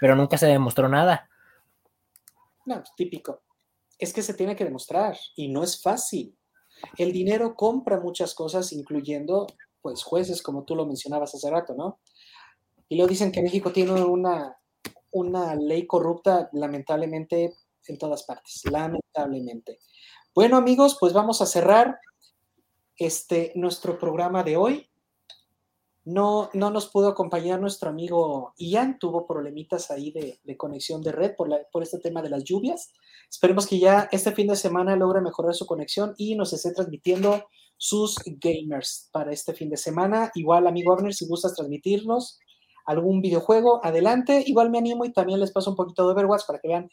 pero 0.00 0.16
nunca 0.16 0.38
se 0.38 0.46
demostró 0.46 0.88
nada. 0.88 1.28
No, 2.64 2.76
pues, 2.76 2.92
típico. 2.96 3.42
Es 3.98 4.12
que 4.12 4.22
se 4.22 4.34
tiene 4.34 4.56
que 4.56 4.64
demostrar 4.64 5.16
y 5.36 5.48
no 5.48 5.62
es 5.62 5.80
fácil. 5.80 6.36
El 6.98 7.12
dinero 7.12 7.54
compra 7.54 8.00
muchas 8.00 8.34
cosas, 8.34 8.72
incluyendo 8.72 9.46
pues 9.80 10.02
jueces, 10.02 10.42
como 10.42 10.64
tú 10.64 10.74
lo 10.74 10.84
mencionabas 10.84 11.34
hace 11.34 11.48
rato, 11.48 11.74
¿no? 11.74 12.00
Y 12.88 12.96
luego 12.96 13.08
dicen 13.08 13.32
que 13.32 13.42
México 13.42 13.72
tiene 13.72 13.92
una, 14.02 14.58
una 15.12 15.54
ley 15.54 15.86
corrupta, 15.86 16.50
lamentablemente, 16.52 17.54
en 17.86 17.98
todas 17.98 18.24
partes, 18.24 18.62
lamentablemente. 18.70 19.78
Bueno, 20.34 20.56
amigos, 20.56 20.96
pues 20.98 21.12
vamos 21.12 21.40
a 21.40 21.46
cerrar 21.46 21.98
este, 22.96 23.52
nuestro 23.54 23.98
programa 23.98 24.42
de 24.42 24.56
hoy. 24.56 24.90
No, 26.06 26.50
no 26.54 26.70
nos 26.70 26.86
pudo 26.88 27.08
acompañar 27.08 27.60
nuestro 27.60 27.90
amigo 27.90 28.54
Ian, 28.58 28.96
tuvo 29.00 29.26
problemitas 29.26 29.90
ahí 29.90 30.12
de, 30.12 30.56
conexión 30.56 31.02
de 31.02 31.10
red 31.10 31.34
por, 31.34 31.48
por 31.72 31.82
este 31.82 31.98
tema 31.98 32.22
de 32.22 32.30
las 32.30 32.44
lluvias. 32.44 32.92
Esperemos 33.28 33.66
que 33.66 33.80
ya 33.80 34.08
este 34.12 34.30
fin 34.30 34.46
de 34.46 34.54
semana 34.54 34.94
logre 34.94 35.20
mejorar 35.20 35.52
su 35.54 35.66
conexión 35.66 36.14
y 36.16 36.36
nos 36.36 36.52
esté 36.52 36.72
transmitiendo 36.72 37.48
sus 37.76 38.16
gamers 38.24 39.10
para 39.12 39.32
este 39.32 39.52
fin 39.52 39.68
de 39.68 39.76
semana. 39.76 40.30
Igual, 40.36 40.68
amigo 40.68 40.92
Abner, 40.92 41.12
si 41.12 41.26
gustas 41.26 41.54
transmitirnos 41.54 42.38
algún 42.84 43.20
videojuego, 43.20 43.84
adelante. 43.84 44.44
Igual 44.46 44.70
me 44.70 44.78
animo 44.78 45.04
y 45.04 45.12
también 45.12 45.40
les 45.40 45.50
paso 45.50 45.70
un 45.70 45.76
poquito 45.76 46.06
de 46.06 46.12
Overwatch 46.12 46.46
para 46.46 46.60
que 46.60 46.68
vean 46.68 46.88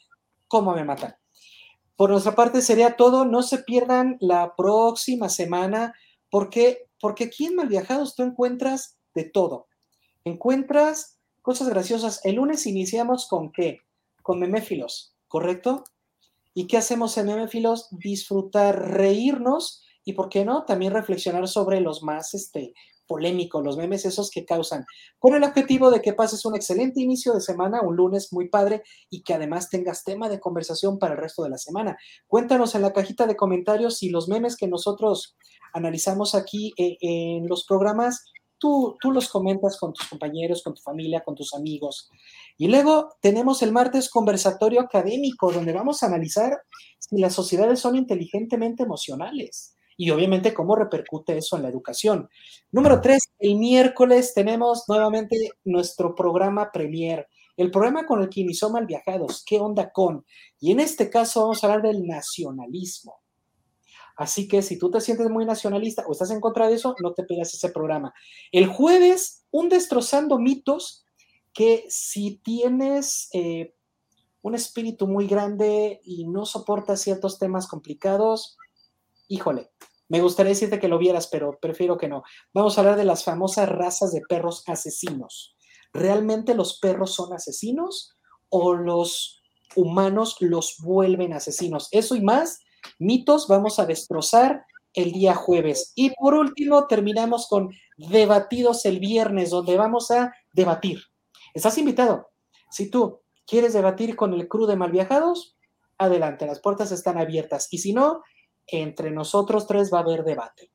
cómo 0.48 0.74
me 0.74 0.84
matan. 0.84 1.16
Por 1.96 2.10
nuestra 2.10 2.34
parte 2.34 2.64
sería 2.64 2.96
todo. 2.96 3.26
No 3.26 3.44
se 3.44 3.60
pierdan 3.60 4.18
la 4.20 4.56
próxima 4.56 5.30
semana 5.30 5.94
porque, 6.32 6.88
porque 7.00 7.26
aquí 7.26 7.46
en 7.46 7.56
Malviajados 7.56 8.16
tú 8.16 8.24
encuentras 8.24 8.98
de 9.14 9.26
todo. 9.26 9.68
Encuentras 10.26 11.20
cosas 11.42 11.70
graciosas. 11.70 12.24
El 12.24 12.36
lunes 12.36 12.66
iniciamos 12.66 13.28
con 13.28 13.52
qué? 13.52 13.80
Con 14.22 14.40
meméfilos, 14.40 15.16
¿correcto? 15.28 15.84
¿Y 16.54 16.68
qué 16.68 16.78
hacemos 16.78 17.18
en 17.18 17.28
meméfilos? 17.28 17.88
Disfrutar, 17.92 18.92
reírnos 18.92 19.84
y, 20.06 20.14
¿por 20.14 20.30
qué 20.30 20.46
no? 20.46 20.66
También 20.66 20.94
reflexionar 20.94 21.48
sobre 21.48 21.82
los 21.82 22.04
más 22.04 22.34
este, 22.34 22.74
polémicos, 23.08 23.64
los 23.64 23.78
memes 23.78 24.06
esos 24.06 24.30
que 24.30 24.46
causan, 24.46 24.86
con 25.20 25.34
el 25.36 25.44
objetivo 25.44 25.92
de 25.92 26.02
que 26.02 26.14
pases 26.14 26.46
un 26.46 26.56
excelente 26.56 27.02
inicio 27.02 27.34
de 27.34 27.42
semana, 27.42 27.82
un 27.82 27.96
lunes 27.96 28.32
muy 28.32 28.50
padre 28.50 28.84
y 29.10 29.24
que 29.24 29.34
además 29.34 29.70
tengas 29.70 30.04
tema 30.04 30.30
de 30.30 30.40
conversación 30.40 31.00
para 31.00 31.14
el 31.14 31.20
resto 31.20 31.44
de 31.44 31.50
la 31.50 31.58
semana. 31.58 31.98
Cuéntanos 32.28 32.76
en 32.76 32.82
la 32.82 32.94
cajita 32.94 33.28
de 33.28 33.36
comentarios 33.36 33.98
si 33.98 34.10
los 34.10 34.28
memes 34.28 34.56
que 34.56 34.68
nosotros 34.68 35.36
analizamos 35.74 36.36
aquí 36.36 36.74
eh, 36.78 36.98
en 37.02 37.48
los 37.48 37.66
programas 37.66 38.24
Tú, 38.64 38.96
tú, 39.02 39.12
los 39.12 39.28
comentas 39.28 39.78
con 39.78 39.92
tus 39.92 40.08
compañeros, 40.08 40.64
con 40.64 40.74
tu 40.74 40.82
familia, 40.82 41.22
con 41.22 41.36
tus 41.36 41.54
amigos. 41.54 42.10
Y 42.58 42.70
luego 42.70 43.10
tenemos 43.20 43.62
el 43.62 43.74
martes 43.74 44.10
conversatorio 44.10 44.80
académico, 44.80 45.52
donde 45.52 45.74
vamos 45.74 46.02
a 46.02 46.06
analizar 46.06 46.62
si 46.98 47.18
las 47.18 47.34
sociedades 47.34 47.82
son 47.82 47.98
inteligentemente 47.98 48.84
emocionales 48.84 49.76
y 49.98 50.12
obviamente 50.12 50.54
cómo 50.54 50.78
repercute 50.78 51.38
eso 51.38 51.58
en 51.58 51.64
la 51.64 51.68
educación. 51.68 52.30
Número 52.72 53.02
tres, 53.02 53.24
el 53.38 53.58
miércoles 53.58 54.34
tenemos 54.34 54.86
nuevamente 54.88 55.36
nuestro 55.66 56.16
programa 56.16 56.72
Premier, 56.72 57.28
el 57.58 57.70
programa 57.70 58.06
con 58.06 58.22
el 58.22 58.30
que 58.30 58.40
inició 58.40 58.70
Malviajados, 58.70 59.44
¿qué 59.46 59.60
onda 59.60 59.92
con? 59.92 60.26
Y 60.62 60.72
en 60.72 60.80
este 60.80 61.10
caso 61.10 61.42
vamos 61.42 61.62
a 61.62 61.68
hablar 61.68 61.82
del 61.82 62.08
nacionalismo. 62.08 63.23
Así 64.16 64.48
que 64.48 64.62
si 64.62 64.78
tú 64.78 64.92
te 64.92 65.02
sientes 65.02 65.30
muy 65.30 65.46
nacionalista 65.46 66.04
o 66.08 66.12
estás 66.12 66.32
en 66.32 66.40
contra 66.40 66.68
de 66.68 66.76
eso, 66.76 66.96
no 67.02 67.14
te 67.14 67.24
pegas 67.24 67.54
ese 67.54 67.70
programa. 67.70 68.14
El 68.52 68.68
jueves, 68.68 69.46
un 69.52 69.70
destrozando 69.70 70.38
mitos 70.40 71.06
que 71.54 71.86
si 71.90 72.38
tienes 72.44 73.30
eh, 73.34 73.76
un 74.42 74.56
espíritu 74.56 75.08
muy 75.08 75.28
grande 75.28 76.02
y 76.04 76.28
no 76.28 76.46
soportas 76.46 77.02
ciertos 77.02 77.40
temas 77.40 77.68
complicados, 77.68 78.58
híjole, 79.28 79.72
me 80.10 80.22
gustaría 80.22 80.52
decirte 80.52 80.80
que 80.80 80.88
lo 80.88 81.00
vieras, 81.00 81.28
pero 81.28 81.58
prefiero 81.60 81.98
que 81.98 82.08
no. 82.08 82.24
Vamos 82.54 82.78
a 82.78 82.82
hablar 82.82 82.98
de 82.98 83.06
las 83.06 83.24
famosas 83.24 83.70
razas 83.70 84.12
de 84.12 84.22
perros 84.28 84.64
asesinos. 84.68 85.56
¿Realmente 85.94 86.56
los 86.56 86.80
perros 86.80 87.14
son 87.14 87.34
asesinos 87.34 88.16
o 88.50 88.74
los 88.74 89.42
humanos 89.76 90.38
los 90.40 90.78
vuelven 90.80 91.34
asesinos? 91.34 91.88
Eso 91.92 92.16
y 92.16 92.22
más, 92.22 92.60
mitos, 93.00 93.48
vamos 93.48 93.80
a 93.80 93.86
destrozar 93.86 94.66
el 94.94 95.12
día 95.12 95.36
jueves. 95.36 95.92
Y 95.96 96.12
por 96.12 96.34
último, 96.36 96.88
terminamos 96.88 97.48
con 97.48 97.70
debatidos 97.98 98.86
el 98.86 99.00
viernes, 99.00 99.50
donde 99.50 99.78
vamos 99.78 100.12
a 100.12 100.34
debatir. 100.54 101.00
Estás 101.54 101.78
invitado. 101.78 102.30
Si 102.70 102.90
tú 102.90 103.22
quieres 103.46 103.74
debatir 103.74 104.16
con 104.16 104.34
el 104.34 104.48
crew 104.48 104.66
de 104.66 104.76
Malviajados, 104.76 105.58
adelante, 105.98 106.46
las 106.46 106.60
puertas 106.60 106.92
están 106.92 107.18
abiertas. 107.18 107.68
Y 107.72 107.80
si 107.80 107.94
no, 107.94 108.22
entre 108.68 109.12
nosotros 109.12 109.68
tres 109.68 109.92
va 109.94 110.00
a 110.00 110.02
haber 110.02 110.24
debate. 110.24 110.72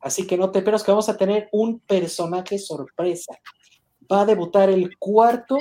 Así 0.00 0.26
que 0.26 0.36
no 0.36 0.50
te 0.50 0.60
esperas 0.60 0.84
que 0.84 0.92
vamos 0.92 1.08
a 1.08 1.16
tener 1.16 1.48
un 1.52 1.80
personaje 1.80 2.58
sorpresa. 2.58 3.34
Va 4.10 4.22
a 4.22 4.26
debutar 4.26 4.70
el 4.70 4.96
cuarto, 4.98 5.56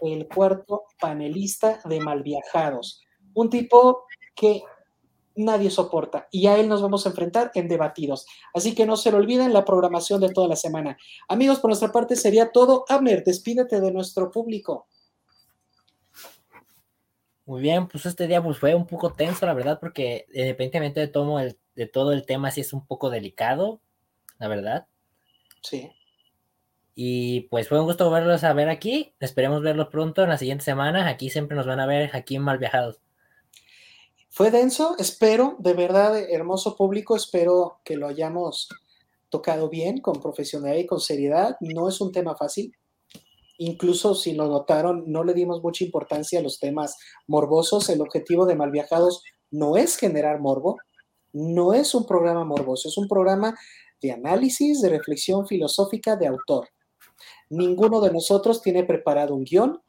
el 0.00 0.26
cuarto 0.28 0.84
panelista 1.00 1.80
de 1.84 2.00
Malviajados. 2.00 3.02
Un 3.34 3.50
tipo 3.50 4.04
que 4.34 4.62
nadie 5.38 5.70
soporta 5.70 6.28
y 6.30 6.46
a 6.46 6.58
él 6.58 6.68
nos 6.68 6.82
vamos 6.82 7.06
a 7.06 7.10
enfrentar 7.10 7.50
en 7.54 7.68
debatidos. 7.68 8.26
Así 8.52 8.74
que 8.74 8.86
no 8.86 8.96
se 8.96 9.10
lo 9.10 9.18
olviden 9.18 9.52
la 9.52 9.64
programación 9.64 10.20
de 10.20 10.30
toda 10.30 10.48
la 10.48 10.56
semana. 10.56 10.98
Amigos, 11.28 11.60
por 11.60 11.70
nuestra 11.70 11.92
parte 11.92 12.16
sería 12.16 12.52
todo. 12.52 12.84
Abner, 12.88 13.24
despídete 13.24 13.80
de 13.80 13.92
nuestro 13.92 14.30
público. 14.30 14.88
Muy 17.46 17.62
bien, 17.62 17.88
pues 17.88 18.04
este 18.04 18.26
día 18.26 18.42
pues 18.42 18.58
fue 18.58 18.74
un 18.74 18.86
poco 18.86 19.14
tenso, 19.14 19.46
la 19.46 19.54
verdad, 19.54 19.78
porque 19.80 20.26
independientemente 20.34 21.00
de 21.00 21.08
todo 21.08 21.40
el, 21.40 21.58
de 21.74 21.86
todo 21.86 22.12
el 22.12 22.26
tema, 22.26 22.50
sí 22.50 22.60
es 22.60 22.74
un 22.74 22.86
poco 22.86 23.08
delicado, 23.08 23.80
la 24.38 24.48
verdad. 24.48 24.86
Sí. 25.62 25.90
Y 26.94 27.42
pues 27.42 27.68
fue 27.68 27.78
un 27.80 27.86
gusto 27.86 28.10
verlos 28.10 28.44
a 28.44 28.52
ver 28.52 28.68
aquí. 28.68 29.14
Esperemos 29.20 29.62
verlos 29.62 29.88
pronto 29.88 30.24
en 30.24 30.28
la 30.28 30.36
siguiente 30.36 30.64
semana. 30.64 31.08
Aquí 31.08 31.30
siempre 31.30 31.56
nos 31.56 31.64
van 31.64 31.80
a 31.80 31.86
ver, 31.86 32.10
aquí 32.12 32.36
en 32.36 32.42
Mal 32.42 32.58
Viajados. 32.58 33.00
Fue 34.38 34.52
denso, 34.52 34.94
espero, 35.00 35.56
de 35.58 35.72
verdad, 35.72 36.16
hermoso 36.16 36.76
público, 36.76 37.16
espero 37.16 37.80
que 37.84 37.96
lo 37.96 38.06
hayamos 38.06 38.68
tocado 39.30 39.68
bien, 39.68 39.98
con 39.98 40.20
profesionalidad 40.20 40.78
y 40.78 40.86
con 40.86 41.00
seriedad. 41.00 41.56
No 41.58 41.88
es 41.88 42.00
un 42.00 42.12
tema 42.12 42.36
fácil, 42.36 42.72
Incluso 43.56 44.14
si 44.14 44.34
lo 44.34 44.46
notaron, 44.46 45.02
no 45.08 45.24
le 45.24 45.34
dimos 45.34 45.60
mucha 45.60 45.82
importancia 45.82 46.38
a 46.38 46.42
los 46.44 46.60
temas 46.60 46.96
morbosos. 47.26 47.88
El 47.88 48.00
objetivo 48.00 48.46
de 48.46 48.54
Malviajados 48.54 49.24
no 49.50 49.76
es 49.76 49.96
generar 49.96 50.38
morbo, 50.38 50.76
no 51.32 51.74
es 51.74 51.92
un 51.96 52.06
programa 52.06 52.44
morboso, 52.44 52.90
es 52.90 52.96
un 52.96 53.08
programa 53.08 53.58
de 54.00 54.12
análisis, 54.12 54.80
de 54.82 54.90
reflexión 54.90 55.48
filosófica 55.48 56.14
de 56.14 56.28
autor. 56.28 56.68
Ninguno 57.50 58.00
de 58.00 58.12
nosotros 58.12 58.62
tiene 58.62 58.84
preparado 58.84 59.34
un 59.34 59.42
guion. 59.42 59.82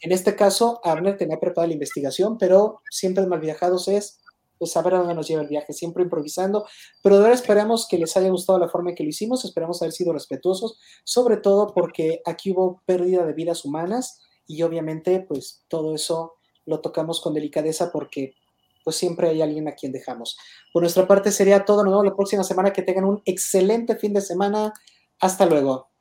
En 0.00 0.12
este 0.12 0.36
caso, 0.36 0.80
Abner 0.84 1.16
tenía 1.16 1.40
preparada 1.40 1.68
la 1.68 1.74
investigación, 1.74 2.38
pero 2.38 2.82
siempre 2.90 3.22
en 3.22 3.30
Malviajados 3.30 3.88
es 3.88 4.20
pues, 4.58 4.72
saber 4.72 4.94
a 4.94 4.98
dónde 4.98 5.14
nos 5.14 5.28
lleva 5.28 5.42
el 5.42 5.48
viaje, 5.48 5.72
siempre 5.72 6.02
improvisando, 6.02 6.66
pero 7.02 7.20
de 7.20 7.32
esperamos 7.32 7.88
que 7.88 7.98
les 7.98 8.16
haya 8.16 8.30
gustado 8.30 8.58
la 8.58 8.68
forma 8.68 8.90
en 8.90 8.96
que 8.96 9.02
lo 9.02 9.10
hicimos, 9.10 9.44
esperamos 9.44 9.82
haber 9.82 9.92
sido 9.92 10.12
respetuosos, 10.12 10.78
sobre 11.04 11.36
todo 11.36 11.74
porque 11.74 12.22
aquí 12.24 12.52
hubo 12.52 12.82
pérdida 12.86 13.26
de 13.26 13.32
vidas 13.32 13.64
humanas 13.64 14.22
y 14.46 14.62
obviamente 14.62 15.20
pues 15.20 15.64
todo 15.68 15.94
eso 15.94 16.34
lo 16.66 16.80
tocamos 16.80 17.20
con 17.20 17.34
delicadeza 17.34 17.92
porque 17.92 18.34
pues 18.84 18.96
siempre 18.96 19.28
hay 19.28 19.42
alguien 19.42 19.66
a 19.68 19.74
quien 19.74 19.92
dejamos. 19.92 20.36
Por 20.72 20.82
nuestra 20.82 21.06
parte 21.06 21.32
sería 21.32 21.64
todo, 21.64 21.82
nos 21.82 21.92
vemos 21.92 22.06
la 22.06 22.16
próxima 22.16 22.44
semana, 22.44 22.72
que 22.72 22.82
tengan 22.82 23.04
un 23.04 23.22
excelente 23.24 23.96
fin 23.96 24.12
de 24.12 24.20
semana, 24.20 24.72
hasta 25.20 25.46
luego. 25.46 25.93